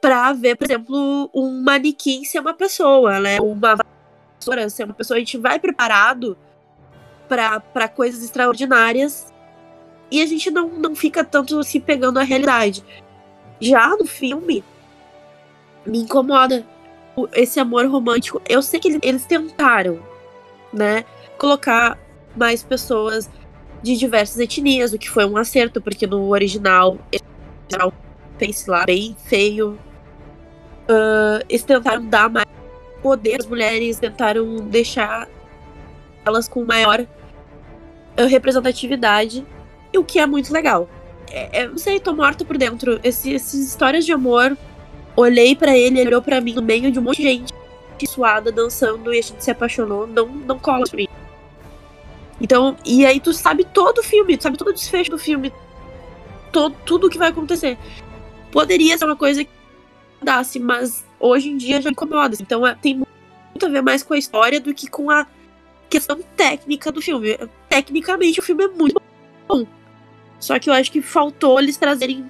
[0.00, 3.40] para ver, por exemplo, um manequim ser uma pessoa, né?
[3.40, 3.76] Uma
[4.40, 5.16] vassoura ser uma pessoa.
[5.16, 6.36] A gente vai preparado
[7.28, 9.32] para coisas extraordinárias
[10.10, 12.84] e a gente não, não fica tanto se pegando a realidade.
[13.60, 14.64] Já no filme,
[15.86, 16.66] me incomoda
[17.32, 18.40] esse amor romântico.
[18.48, 20.00] Eu sei que eles, tentaram,
[20.72, 21.04] né?
[21.38, 21.98] Colocar
[22.36, 23.30] mais pessoas
[23.82, 26.98] de diversas etnias, o que foi um acerto, porque no original
[28.38, 29.78] face lá bem feio.
[30.84, 32.46] Uh, eles tentaram dar mais
[33.02, 35.28] poder às mulheres, tentaram deixar
[36.24, 39.44] elas com maior uh, representatividade,
[39.92, 40.88] e o que é muito legal.
[41.30, 43.00] É, é, não sei, tô morta por dentro.
[43.02, 44.56] Esse, essas histórias de amor,
[45.16, 47.52] olhei para ele, ele olhou para mim no meio de um monte de gente
[48.06, 51.08] suada, dançando, e a gente se apaixonou, não, não cola pra mim.
[52.42, 55.52] Então, e aí tu sabe todo o filme, tu sabe todo o desfecho do filme,
[56.50, 57.78] todo, tudo o que vai acontecer.
[58.50, 59.50] Poderia ser uma coisa que
[60.20, 62.36] dasse, mas hoje em dia já incomoda.
[62.40, 65.24] Então é, tem muito a ver mais com a história do que com a
[65.88, 67.38] questão técnica do filme.
[67.68, 69.00] Tecnicamente o filme é muito
[69.48, 69.64] bom.
[70.40, 72.28] Só que eu acho que faltou eles trazerem.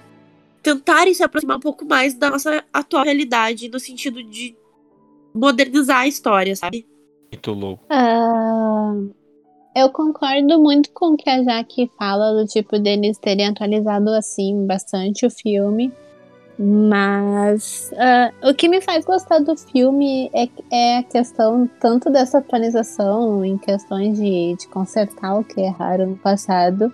[0.62, 4.54] tentarem se aproximar um pouco mais da nossa atual realidade, no sentido de
[5.34, 6.86] modernizar a história, sabe?
[7.32, 7.82] Muito louco.
[7.86, 9.21] Uh,
[9.74, 14.66] eu concordo muito com o que a Jaque fala, do tipo deles terem atualizado assim
[14.66, 15.92] bastante o filme.
[16.58, 22.38] Mas uh, o que me faz gostar do filme é, é, a questão tanto dessa
[22.38, 26.92] atualização, em questões de, de consertar o que erraram no passado,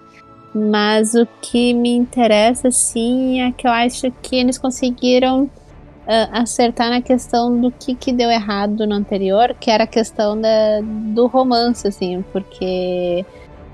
[0.55, 5.51] mas o que me interessa sim é que eu acho que eles conseguiram
[6.33, 10.81] acertar na questão do que, que deu errado no anterior, que era a questão da,
[10.83, 13.25] do romance, assim, porque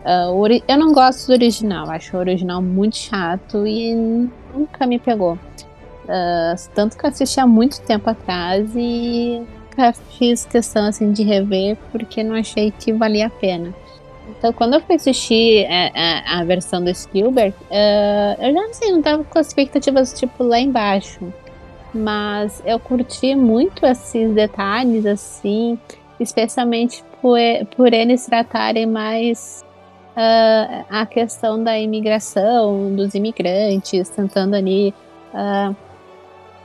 [0.05, 3.95] uh, eu não gosto do original, acho o original muito chato e
[4.53, 5.35] nunca me pegou.
[6.05, 9.43] Uh, tanto que eu assisti há muito tempo atrás e
[10.19, 13.73] fiz questão assim de rever porque não achei que valia a pena.
[14.29, 18.75] Então, quando eu fui assistir a, a, a versão do Spielberg, uh, eu já não
[18.75, 21.33] sei, não tava com as expectativas tipo lá embaixo.
[21.95, 25.79] Mas eu curti muito esses detalhes, assim,
[26.19, 27.39] especialmente por,
[27.77, 29.65] por eles tratarem mais
[30.17, 34.93] uh, a questão da imigração, dos imigrantes, tentando ali
[35.33, 35.77] uh,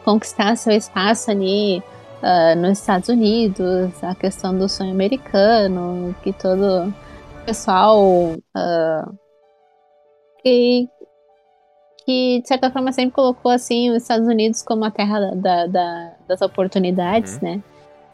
[0.03, 6.93] conquistar seu espaço ali uh, nos Estados Unidos, a questão do sonho americano, que todo
[7.45, 8.35] pessoal
[10.43, 10.87] que,
[12.09, 16.11] que, de certa forma, sempre colocou assim os Estados Unidos como a terra da, da,
[16.27, 17.39] das oportunidades, uhum.
[17.43, 17.63] né?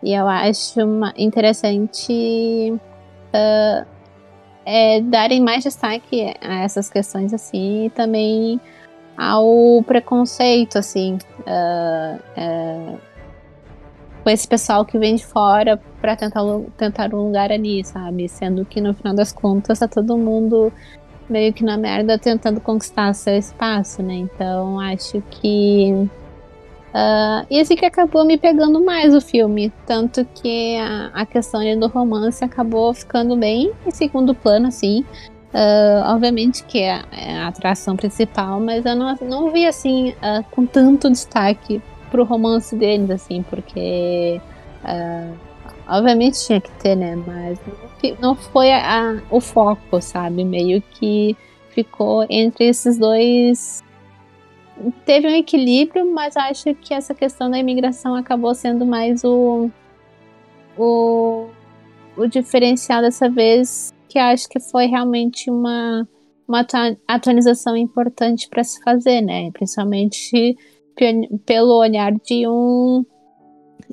[0.04, 3.88] E eu acho uma, interessante uh,
[4.66, 8.60] é, darem mais destaque a essas questões assim e também
[9.18, 11.18] ao preconceito, assim,
[11.48, 13.00] uh, uh,
[14.26, 16.42] com esse pessoal que vem de fora para tentar,
[16.76, 18.28] tentar um lugar ali, sabe?
[18.28, 20.70] Sendo que no final das contas tá todo mundo
[21.30, 24.16] meio que na merda tentando conquistar seu espaço, né?
[24.16, 26.08] Então acho que.
[26.94, 29.72] Uh, e assim que acabou me pegando mais o filme.
[29.86, 35.04] Tanto que a, a questão do romance acabou ficando bem em segundo plano, assim.
[35.56, 40.44] Uh, obviamente que é, é, a atração principal, mas eu não, não vi assim uh,
[40.52, 44.42] com tanto destaque pro romance deles, assim, porque
[44.84, 45.34] uh,
[45.88, 47.16] obviamente tinha que ter, né?
[47.16, 47.60] Mas
[48.20, 50.44] não foi a, o foco, sabe?
[50.44, 51.36] Meio que
[51.70, 53.84] ficou entre esses dois.
[55.06, 59.70] Teve um equilíbrio, mas acho que essa questão da imigração acabou sendo mais o,
[60.78, 61.48] o,
[62.18, 66.08] o diferencial dessa vez que acho que foi realmente uma,
[66.48, 66.66] uma
[67.08, 69.52] atualização importante para se fazer, né?
[69.52, 70.58] Principalmente
[71.46, 73.06] pelo olhar de um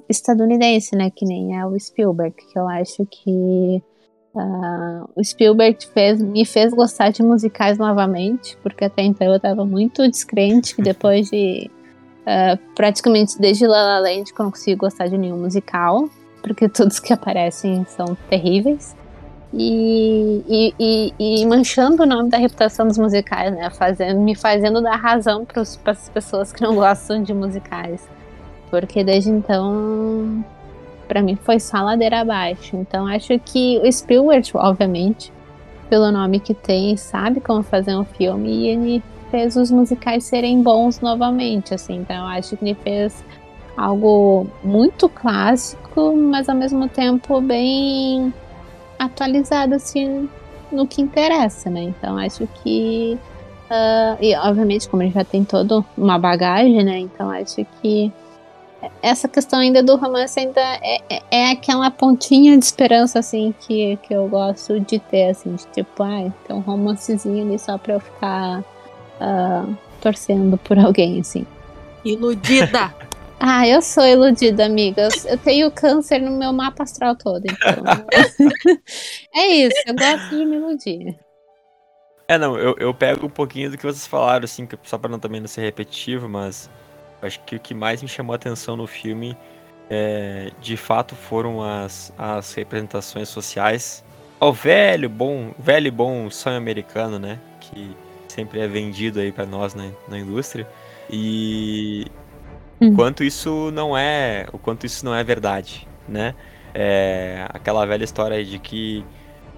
[0.09, 1.11] estadunidense, né?
[1.11, 3.83] Que nem é o Spielberg, que eu acho que
[4.35, 9.65] uh, o Spielberg fez, me fez gostar de musicais novamente, porque até então eu estava
[9.65, 11.71] muito descrente que depois de
[12.23, 16.09] uh, praticamente desde La La Land que eu não consigo gostar de nenhum musical,
[16.43, 18.97] porque todos que aparecem são terríveis.
[19.55, 23.69] E, e, e, e, manchando o nome da reputação dos musicais, né?
[23.69, 28.09] Fazendo, me fazendo dar razão para as pessoas que não gostam de musicais.
[28.73, 30.43] Porque desde então,
[31.07, 32.75] para mim, foi só ladeira abaixo.
[32.75, 35.31] Então, acho que o Spielberg, obviamente,
[35.91, 40.63] pelo nome que tem, sabe como fazer um filme e ele fez os musicais serem
[40.63, 41.97] bons novamente, assim.
[41.97, 43.23] Então, acho que ele fez
[43.77, 48.33] algo muito clássico, mas ao mesmo tempo bem
[48.99, 50.31] atualizado assim
[50.71, 51.83] no que interessa, né?
[51.83, 53.19] Então acho que
[53.71, 56.99] uh, e obviamente como ele já tem toda uma bagagem, né?
[56.99, 58.11] Então acho que
[59.03, 63.97] essa questão ainda do romance ainda é, é, é, aquela pontinha de esperança assim que,
[64.03, 67.95] que eu gosto de ter assim, de tipo, ah, tem um romancezinho ali só para
[67.95, 71.47] eu ficar uh, torcendo por alguém assim.
[72.05, 72.93] Iludida.
[73.45, 75.09] Ah, eu sou iludida, amiga.
[75.27, 77.83] Eu tenho câncer no meu mapa astral todo, então.
[79.35, 81.19] é isso, eu gosto de me iludir.
[82.29, 85.19] É, não, eu, eu pego um pouquinho do que vocês falaram, assim, só pra não,
[85.19, 86.71] também não ser repetitivo, mas
[87.23, 89.37] acho que o que mais me chamou a atenção no filme,
[89.91, 94.05] é, de fato, foram as, as representações sociais.
[94.41, 97.39] O velho, bom, velho e bom sonho americano, né?
[97.61, 97.97] Que
[98.29, 100.69] sempre é vendido aí para nós na, na indústria.
[101.09, 102.07] E,
[102.81, 102.91] Hum.
[102.91, 106.35] quanto isso não é, o quanto isso não é verdade, né?
[106.75, 109.07] É, aquela velha história de que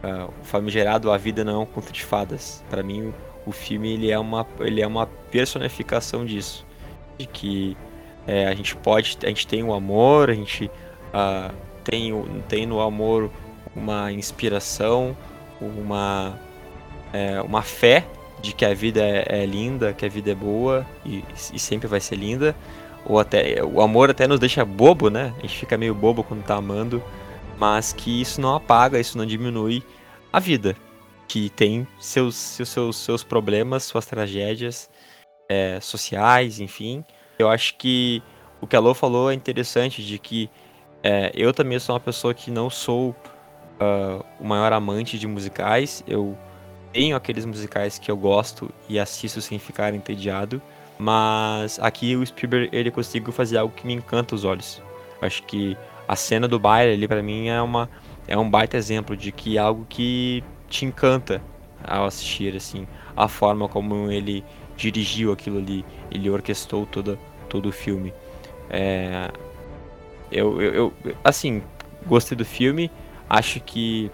[0.02, 2.62] uh, o famigerado a vida não é um conto de fadas.
[2.68, 3.14] Para mim,
[3.46, 6.63] o filme ele é uma ele é uma personificação disso,
[7.18, 7.76] de que
[8.26, 12.12] é, a gente pode, a gente tem o amor, a gente uh, tem,
[12.48, 13.30] tem no amor
[13.74, 15.16] uma inspiração,
[15.60, 16.38] uma
[17.14, 18.04] é, uma fé
[18.42, 21.86] de que a vida é, é, linda, que a vida é boa e, e sempre
[21.86, 22.54] vai ser linda,
[23.06, 25.32] ou até o amor até nos deixa bobo, né?
[25.38, 27.02] A gente fica meio bobo quando tá amando,
[27.56, 29.82] mas que isso não apaga, isso não diminui
[30.32, 30.76] a vida,
[31.28, 34.90] que tem seus seus, seus problemas, suas tragédias
[35.48, 37.04] é, sociais, enfim.
[37.38, 38.22] Eu acho que
[38.60, 40.48] o que a Lô falou é interessante de que
[41.02, 46.02] é, eu também sou uma pessoa que não sou uh, o maior amante de musicais.
[46.06, 46.36] Eu
[46.92, 50.62] tenho aqueles musicais que eu gosto e assisto sem ficar entediado.
[50.98, 54.80] Mas aqui o Spielberg ele conseguiu fazer algo que me encanta os olhos.
[55.20, 55.76] Acho que
[56.06, 57.88] a cena do baile ali para mim é uma
[58.26, 61.42] é um baita exemplo de que é algo que te encanta
[61.82, 64.42] ao assistir assim, a forma como ele
[64.76, 67.18] dirigiu aquilo ali, ele orquestrou toda
[67.48, 68.12] todo o filme.
[68.70, 69.30] É,
[70.30, 71.62] eu, eu, eu assim,
[72.06, 72.90] gostei do filme,
[73.28, 74.10] acho que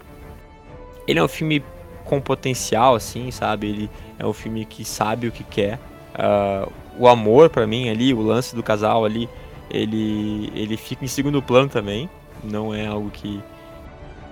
[1.07, 1.63] ele é um filme
[2.05, 3.67] com potencial assim, sabe?
[3.67, 3.89] Ele
[4.19, 5.79] é um filme que sabe o que quer
[6.11, 9.29] Uh, o amor para mim ali, o lance do casal ali,
[9.69, 12.09] ele, ele fica em segundo plano também.
[12.43, 13.41] Não é algo que,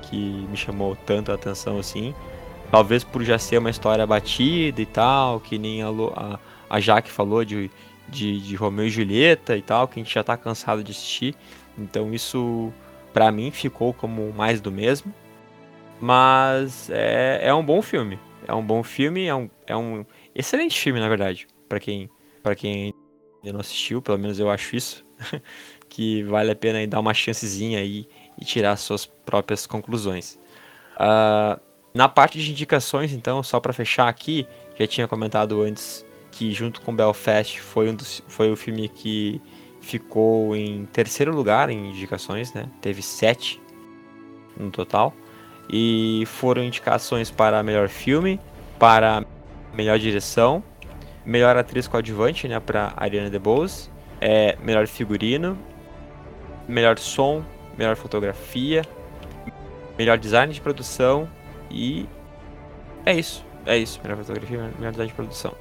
[0.03, 2.13] que me chamou tanto a atenção assim.
[2.72, 6.39] Talvez por já ser uma história batida e tal, que nem a, a,
[6.70, 7.70] a Jaque falou de,
[8.07, 11.36] de, de Romeu e Julieta e tal, que a gente já tá cansado de assistir.
[11.78, 12.72] Então isso
[13.13, 15.13] para mim ficou como mais do mesmo.
[15.99, 18.20] Mas é, é um bom filme.
[18.47, 21.47] É um bom filme, é um, é um excelente filme, na verdade.
[21.67, 22.09] para quem,
[22.41, 22.93] pra quem
[23.43, 25.05] ainda não assistiu, pelo menos eu acho isso.
[25.89, 28.07] que vale a pena dar uma chancezinha aí
[28.39, 30.39] e tirar suas próprias conclusões.
[30.95, 31.59] Uh,
[31.94, 36.82] na parte de indicações, então, só para fechar aqui, já tinha comentado antes que junto
[36.82, 39.42] com Belfast foi, um dos, foi o filme que
[39.82, 42.70] ficou em terceiro lugar em indicações, né?
[42.82, 43.60] Teve sete
[44.58, 45.14] no total.
[45.72, 48.40] E foram indicações para melhor filme,
[48.78, 49.26] para
[49.74, 50.64] melhor direção,
[51.26, 52.60] melhor atriz coadjuvante, né?
[52.60, 53.90] Para Ariana DeBose,
[54.22, 55.58] é, melhor figurino,
[56.68, 57.44] melhor som,
[57.78, 58.84] melhor fotografia,
[59.98, 61.30] melhor design de produção
[61.70, 62.07] e
[63.05, 63.43] é isso.
[63.65, 65.51] É isso, melhor fotografia, melhor design de produção.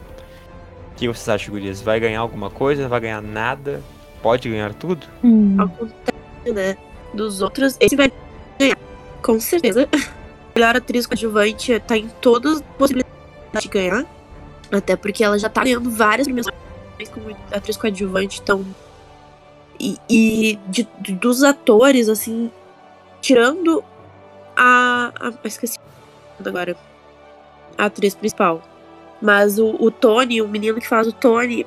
[0.93, 1.81] O que vocês acham, Gurias?
[1.81, 2.89] Vai ganhar alguma coisa?
[2.89, 3.83] Vai ganhar nada?
[4.23, 5.07] Pode ganhar tudo?
[5.23, 5.57] Hum.
[5.59, 6.77] Ao contrário, né?
[7.15, 8.11] Dos outros, esse vai
[8.59, 8.79] ganhar.
[9.23, 9.89] Com certeza.
[10.55, 14.05] Melhor atriz coadjuvante tá em todas as possibilidades de ganhar.
[14.73, 16.55] Até porque ela já tá ganhando várias premiações
[17.13, 18.65] como atriz coadjuvante, então.
[19.79, 22.51] E, e de, de, dos atores, assim,
[23.21, 23.85] tirando
[24.57, 25.13] a.
[25.21, 25.79] a esqueci
[26.47, 26.77] agora.
[27.77, 28.63] A atriz principal.
[29.21, 31.67] Mas o, o Tony, o menino que faz o Tony,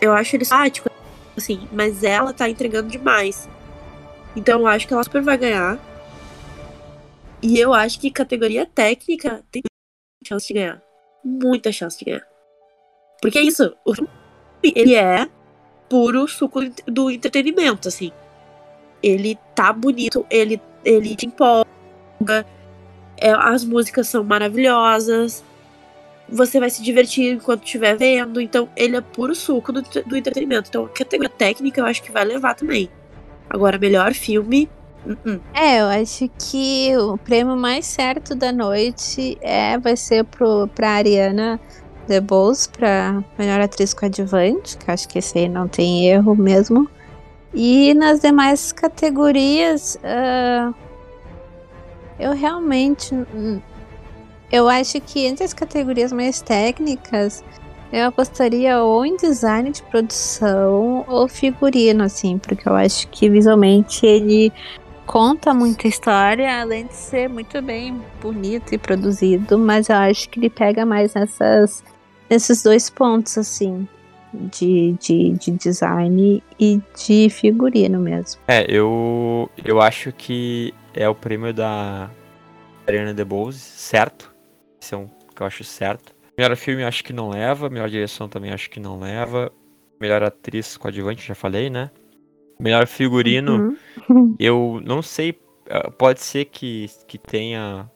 [0.00, 0.90] eu acho ele sático,
[1.36, 3.48] assim, mas ela tá entregando demais.
[4.34, 5.78] Então eu acho que ela super vai ganhar.
[7.42, 9.62] E eu acho que categoria técnica tem
[10.26, 10.82] chance de ganhar.
[11.24, 12.26] Muita chance de ganhar.
[13.20, 13.74] Porque é isso.
[13.84, 13.94] O
[14.62, 15.28] ele é
[15.88, 18.10] puro suco do entretenimento, assim.
[19.02, 22.46] Ele tá bonito, ele, ele te empolga,
[23.18, 25.42] é, as músicas são maravilhosas,
[26.28, 30.68] você vai se divertir enquanto estiver vendo, então ele é puro suco do, do entretenimento.
[30.68, 32.90] Então, a categoria técnica eu acho que vai levar também.
[33.48, 34.68] Agora, melhor filme.
[35.06, 35.40] Uh -uh.
[35.54, 40.90] É, eu acho que o prêmio mais certo da noite é vai ser pro, pra
[40.90, 41.60] Ariana
[42.08, 46.88] The Bows para melhor atriz coadjuvante, que acho que esse aí não tem erro mesmo.
[47.54, 50.74] E nas demais categorias, uh,
[52.18, 53.14] eu realmente.
[54.50, 57.42] Eu acho que entre as categorias mais técnicas,
[57.92, 64.06] eu apostaria ou em design de produção ou figurino, assim, porque eu acho que visualmente
[64.06, 64.52] ele
[65.04, 70.38] conta muita história, além de ser muito bem bonito e produzido, mas eu acho que
[70.38, 71.82] ele pega mais nessas
[72.28, 73.86] nesses dois pontos, assim,
[74.32, 78.40] de, de, de design e de figurino mesmo.
[78.48, 82.10] É, eu, eu acho que é o prêmio da
[82.86, 84.34] Ariana DeBose, certo?
[84.80, 86.14] Esse é um que eu acho certo.
[86.36, 89.52] Melhor filme acho que não leva, melhor direção também acho que não leva.
[90.00, 91.90] Melhor atriz coadjuvante, já falei, né?
[92.58, 93.76] Melhor figurino,
[94.08, 94.34] uhum.
[94.40, 97.90] eu não sei, eh, pode ser que, que tenha,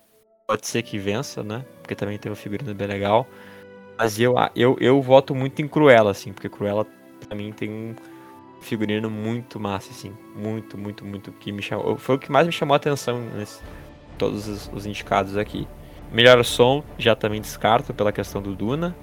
[0.47, 1.65] pode ser que vença, né?
[1.83, 3.27] Porque também tem um figurino bem legal.
[3.99, 6.87] Mas eu, eu, eu voto muito em Cruella, assim, porque Cruella,
[7.27, 7.95] pra mim, tem um
[8.61, 10.13] figurino muito massa, assim.
[10.35, 11.33] Muito, muito, muito.
[11.33, 11.97] que me chamou.
[11.97, 13.61] Foi o que mais me chamou a atenção nesse,
[14.19, 15.67] todos os, os indicados aqui.
[16.13, 18.95] Melhor som, já também descarto pela questão do Duna.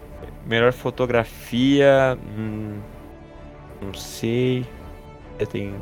[0.46, 2.18] Melhor fotografia.
[2.38, 2.80] Hum,
[3.82, 4.66] não sei.
[5.50, 5.76] Tem,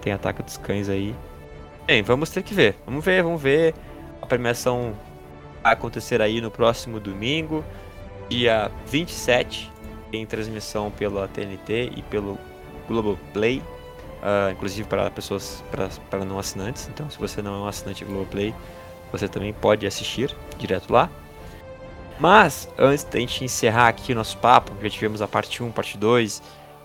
[0.00, 1.14] tem Ataque dos Cães aí.
[1.86, 2.76] Bem, vamos ter que ver.
[2.86, 3.74] Vamos ver, vamos ver.
[4.20, 4.94] A premiação
[5.62, 7.64] vai acontecer aí no próximo domingo
[8.32, 9.70] dia 27,
[10.10, 12.38] tem transmissão pela TNT e pelo
[12.92, 15.64] Globoplay, uh, inclusive para pessoas
[16.10, 16.88] para não assinantes.
[16.88, 18.54] Então, se você não é um assinante Globoplay,
[19.10, 21.10] você também pode assistir direto lá.
[22.18, 25.98] Mas, antes da gente encerrar aqui o nosso papo, já tivemos a parte 1, parte
[25.98, 26.42] 2, uh,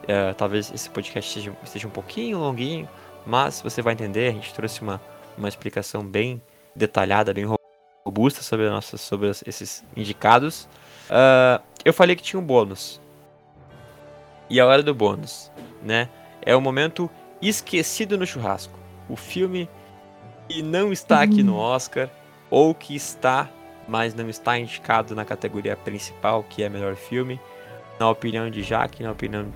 [0.08, 2.88] ah, talvez esse podcast esteja um pouquinho longuinho,
[3.26, 5.02] mas você vai entender, a gente trouxe uma,
[5.38, 6.42] uma explicação bem
[6.76, 7.46] detalhada, bem
[8.06, 10.68] robusta sobre, nossas, sobre esses indicados.
[11.10, 13.02] Uh, eu falei que tinha um bônus.
[14.50, 15.52] E a hora do bônus,
[15.82, 16.10] né?
[16.42, 17.10] É o momento
[17.42, 18.78] esquecido no churrasco.
[19.10, 19.70] O filme
[20.48, 21.60] que não está aqui no uhum.
[21.60, 22.10] Oscar,
[22.50, 23.50] ou que está,
[23.88, 27.40] mas não está indicado na categoria principal, que é melhor filme.
[28.00, 29.48] Na opinião de Jaque, na opinião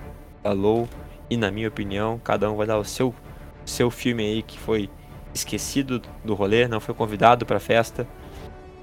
[0.42, 0.88] da Lou
[1.30, 3.14] e na minha opinião, cada um vai dar o seu,
[3.64, 4.90] seu filme aí que foi
[5.32, 8.06] esquecido do rolê, não foi convidado para a festa.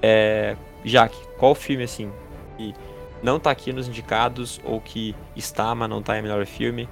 [0.02, 2.10] É, Jaque, qual filme assim
[2.56, 2.74] que
[3.22, 6.88] não tá aqui nos indicados ou que está, mas não tá em melhor filme?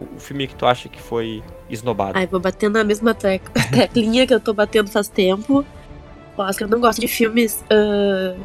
[0.00, 2.18] O filme que tu acha que foi esnobado?
[2.18, 5.64] Ai, vou batendo na mesma tec teclinha que eu tô batendo faz tempo.
[6.56, 8.38] que eu não gosto de filmes uh,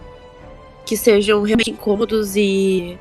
[0.85, 2.97] que sejam realmente incômodos e.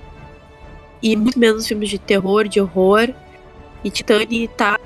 [1.02, 3.09] E muito menos filmes de terror, de horror.
[3.82, 4.78] E Titane tá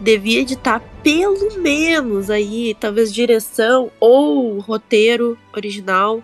[0.00, 6.22] devia editar pelo menos aí, talvez direção ou roteiro original.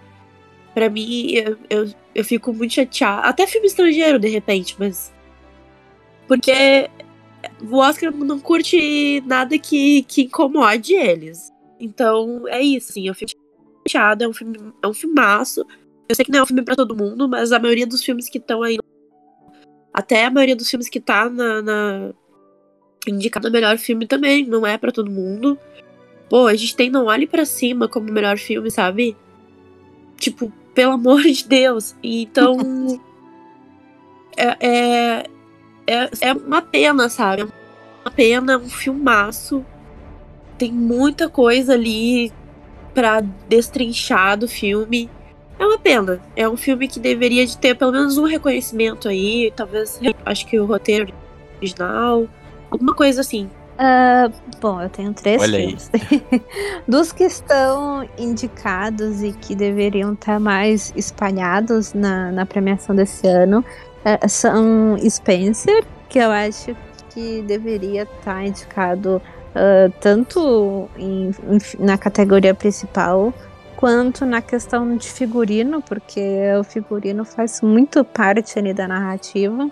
[0.74, 3.22] Para mim, eu, eu, eu fico muito chateada.
[3.22, 5.14] Até filme estrangeiro, de repente, mas.
[6.26, 6.90] Porque
[7.62, 11.52] o Oscar não curte nada que, que incomode eles.
[11.78, 13.32] Então, é isso, assim, eu fico
[13.86, 15.64] chateada, é um filme, é um filmaço.
[16.08, 18.28] Eu sei que não é um filme para todo mundo, mas a maioria dos filmes
[18.28, 18.78] que estão aí.
[19.92, 22.14] Até a maioria dos filmes que tá na, na
[23.06, 25.58] indicado melhor filme também, não é para todo mundo.
[26.28, 29.16] Pô, a gente tem Não Olhe para Cima como melhor filme, sabe?
[30.18, 31.94] Tipo, pelo amor de Deus.
[32.02, 32.56] Então.
[34.36, 35.26] é, é,
[35.86, 37.42] é, é uma pena, sabe?
[37.42, 39.64] É uma pena, um filmaço.
[40.58, 42.32] Tem muita coisa ali
[42.94, 45.10] pra destrinchar do filme.
[45.58, 46.20] É uma pena.
[46.34, 49.52] É um filme que deveria de ter pelo menos um reconhecimento aí.
[49.54, 51.12] Talvez, acho que o roteiro
[51.58, 52.26] original.
[52.70, 53.48] Alguma coisa assim.
[53.76, 55.90] Uh, bom, eu tenho três Olha filmes.
[56.88, 63.62] Dos que estão indicados e que deveriam estar mais espalhados na, na premiação desse ano
[64.06, 66.76] uh, são Spencer, que eu acho
[67.10, 69.20] que deveria estar indicado
[69.54, 73.34] uh, tanto em, em, na categoria principal
[73.76, 76.20] quanto na questão de figurino, porque
[76.58, 79.70] o figurino faz muito parte ali da narrativa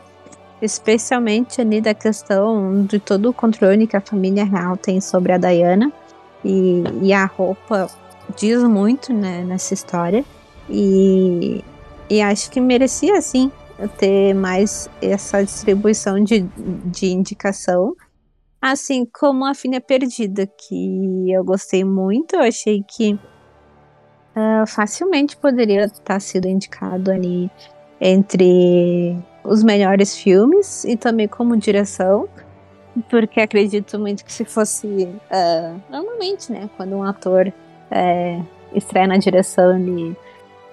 [0.65, 5.39] especialmente ali da questão de todo o controle que a família real tem sobre a
[5.39, 5.93] Diana.
[6.45, 7.89] E, e a roupa
[8.37, 10.25] diz muito né, nessa história.
[10.69, 11.63] E,
[12.09, 13.51] e acho que merecia, sim,
[13.99, 16.41] ter mais essa distribuição de,
[16.87, 17.95] de indicação.
[18.61, 25.85] Assim como a Filha Perdida, que eu gostei muito, eu achei que uh, facilmente poderia
[25.85, 27.51] estar sido indicado ali
[28.01, 32.29] entre os melhores filmes e também como direção,
[33.11, 37.53] porque acredito muito que se fosse uh, normalmente, né, quando um ator
[37.91, 38.41] é,
[38.75, 40.17] estreia na direção e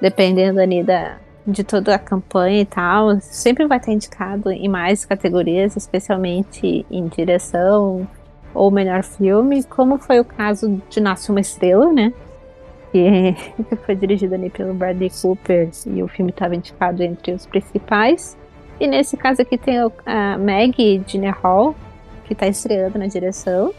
[0.01, 5.05] dependendo ali da, de toda a campanha e tal, sempre vai estar indicado em mais
[5.05, 8.07] categorias, especialmente em direção
[8.53, 12.13] ou melhor filme, como foi o caso de Nasce uma Estrela, né?
[12.91, 13.35] Que,
[13.85, 18.37] foi dirigido ali pelo Bradley Cooper e o filme estava indicado entre os principais.
[18.79, 21.75] E nesse caso aqui tem a Maggie Gyllenhaal,
[22.25, 23.73] que está estreando na direção.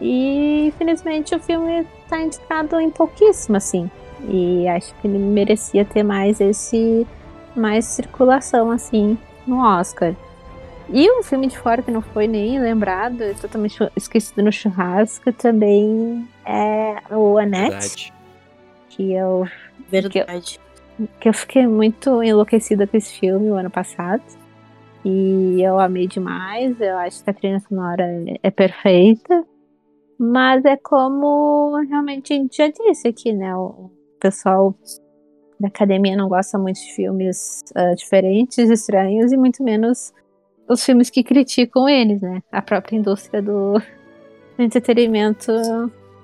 [0.00, 3.90] E infelizmente o filme está indicado em pouquíssimo, assim.
[4.28, 7.06] E acho que ele merecia ter mais esse.
[7.54, 10.14] mais circulação, assim, no Oscar.
[10.88, 16.28] E um filme de fora que não foi nem lembrado, totalmente esquecido no churrasco, também
[16.44, 17.70] é o Annette.
[17.70, 18.12] Verdade.
[18.90, 19.48] Que eu.
[19.88, 20.58] Verdade.
[20.98, 24.22] Que eu, que eu fiquei muito enlouquecida com esse filme o ano passado.
[25.04, 26.80] E eu amei demais.
[26.80, 29.44] Eu acho que a trilha sonora é, é perfeita.
[30.18, 33.56] Mas é como realmente a gente já disse aqui, né?
[33.56, 33.90] O
[34.22, 34.74] pessoal
[35.58, 40.12] da academia não gosta muito de filmes uh, diferentes, estranhos, e muito menos
[40.68, 42.40] os filmes que criticam eles, né?
[42.50, 43.74] A própria indústria do,
[44.56, 45.52] do entretenimento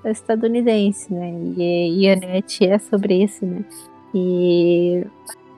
[0.05, 1.31] estadunidense, né?
[1.57, 3.63] E, e a NET é sobre isso, né?
[4.13, 5.05] E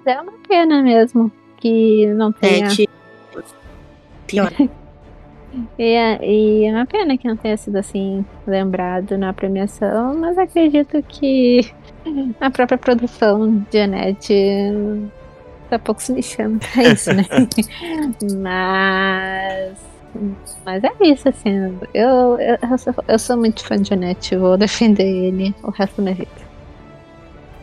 [0.05, 2.67] é uma pena mesmo que não tenha.
[2.67, 3.43] É,
[4.27, 4.51] pior.
[5.77, 10.37] e, é, e é uma pena que não tenha sido assim lembrado na premiação, mas
[10.37, 11.71] acredito que
[12.39, 14.33] a própria produção de Annette
[15.69, 17.25] tá pouco se lixando pra isso, né?
[18.41, 19.91] mas.
[20.65, 21.79] Mas é isso, assim.
[21.93, 25.97] Eu, eu, eu, sou, eu sou muito fã de Annette, vou defender ele o resto
[25.97, 26.31] da minha vida.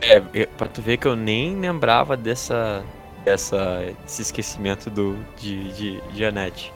[0.01, 2.83] É, pra tu ver que eu nem lembrava dessa,
[3.23, 6.73] dessa esse esquecimento do, de, de, de Annette.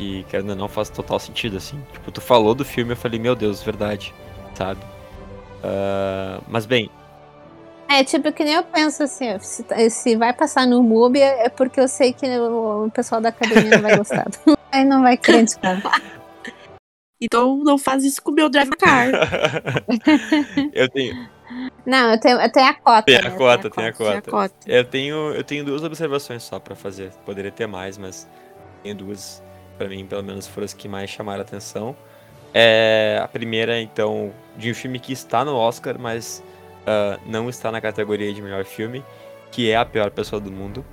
[0.00, 1.80] E que ainda não faz total sentido, assim.
[1.92, 4.12] Tipo, tu falou do filme eu falei, meu Deus, verdade,
[4.54, 4.80] sabe?
[5.64, 6.90] Uh, mas bem.
[7.88, 11.80] É, tipo, que nem eu penso assim, se, se vai passar no MUBI é porque
[11.80, 14.26] eu sei que o, o pessoal da academia não vai gostar.
[14.72, 15.46] Aí não vai querer.
[17.20, 19.08] Então não faz isso com o meu drive car.
[20.72, 21.28] eu tenho.
[21.86, 23.02] Não, eu tenho, eu tenho a cota.
[23.02, 23.30] Tem a né?
[23.30, 24.10] cota, tem a, cota.
[24.10, 24.54] Tem a cota.
[24.66, 27.10] Eu tenho, eu tenho duas observações só para fazer.
[27.24, 28.28] Poderia ter mais, mas
[28.82, 29.42] tenho duas.
[29.78, 31.96] para mim, pelo menos, foram as que mais chamaram a atenção.
[32.54, 36.42] É, a primeira, então, de um filme que está no Oscar, mas
[36.82, 39.04] uh, não está na categoria de melhor filme,
[39.50, 40.84] que é A Pior Pessoa do Mundo.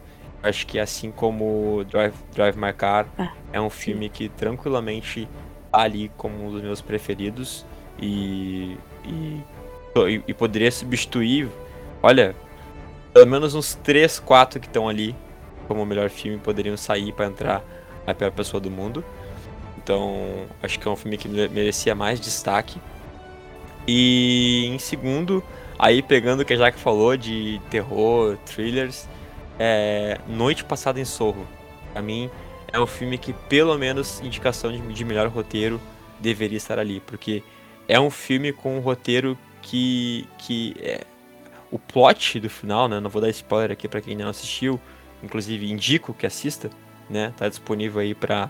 [0.41, 4.11] Acho que assim como Drive, Drive My Car, ah, é um filme sim.
[4.11, 5.29] que tranquilamente
[5.71, 7.63] tá ali como um dos meus preferidos.
[8.01, 8.75] E,
[9.05, 9.39] e
[10.27, 11.49] e, poderia substituir,
[12.01, 12.35] olha,
[13.13, 15.15] pelo menos uns 3, 4 que estão ali
[15.67, 17.63] como o melhor filme poderiam sair para entrar
[18.05, 19.03] a pior pessoa do mundo.
[19.83, 22.79] Então, acho que é um filme que merecia mais destaque.
[23.87, 25.43] E em segundo,
[25.77, 29.07] aí pegando o que a Jaque falou de terror, thrillers,
[29.57, 31.47] é Noite Passada em Sorro.
[31.91, 32.29] Pra mim,
[32.71, 35.81] é um filme que, pelo menos, indicação de, de melhor roteiro
[36.19, 37.43] deveria estar ali, porque
[37.87, 41.01] é um filme com um roteiro que, que é,
[41.71, 42.99] o plot do final, né?
[42.99, 44.79] Não vou dar spoiler aqui para quem não assistiu,
[45.23, 46.69] inclusive indico que assista,
[47.09, 47.33] né?
[47.35, 48.49] Tá disponível aí para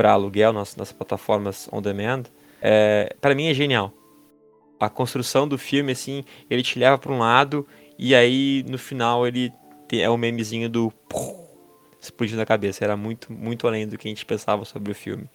[0.00, 2.22] para aluguel nas, nas plataformas on demand.
[2.62, 3.92] É, para mim é genial.
[4.80, 7.68] A construção do filme assim, ele te leva para um lado
[7.98, 9.52] e aí no final ele
[9.92, 10.90] é o um memezinho do
[12.00, 12.82] explodindo na cabeça.
[12.82, 15.28] Era muito muito além do que a gente pensava sobre o filme.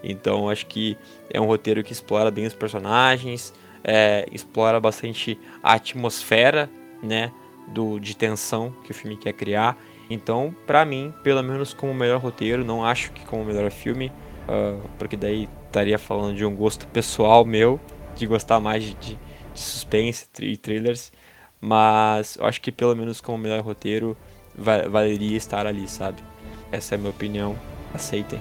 [0.00, 0.96] Então acho que
[1.28, 6.70] é um roteiro que explora bem os personagens, é, explora bastante a atmosfera,
[7.02, 7.32] né,
[7.66, 9.76] do, de tensão que o filme quer criar
[10.08, 14.12] então, para mim, pelo menos como melhor roteiro, não acho que como melhor filme,
[14.48, 17.80] uh, porque daí estaria falando de um gosto pessoal meu,
[18.14, 19.18] de gostar mais de, de,
[19.54, 21.12] suspense e thrillers,
[21.60, 24.16] mas eu acho que pelo menos como melhor roteiro
[24.56, 26.22] va valeria estar ali, sabe?
[26.70, 27.56] Essa é a minha opinião,
[27.92, 28.40] aceitem.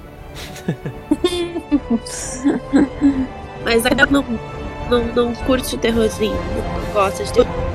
[3.64, 4.24] mas ainda não,
[4.90, 7.73] não, não curte terrorzinho, não gosta de terror.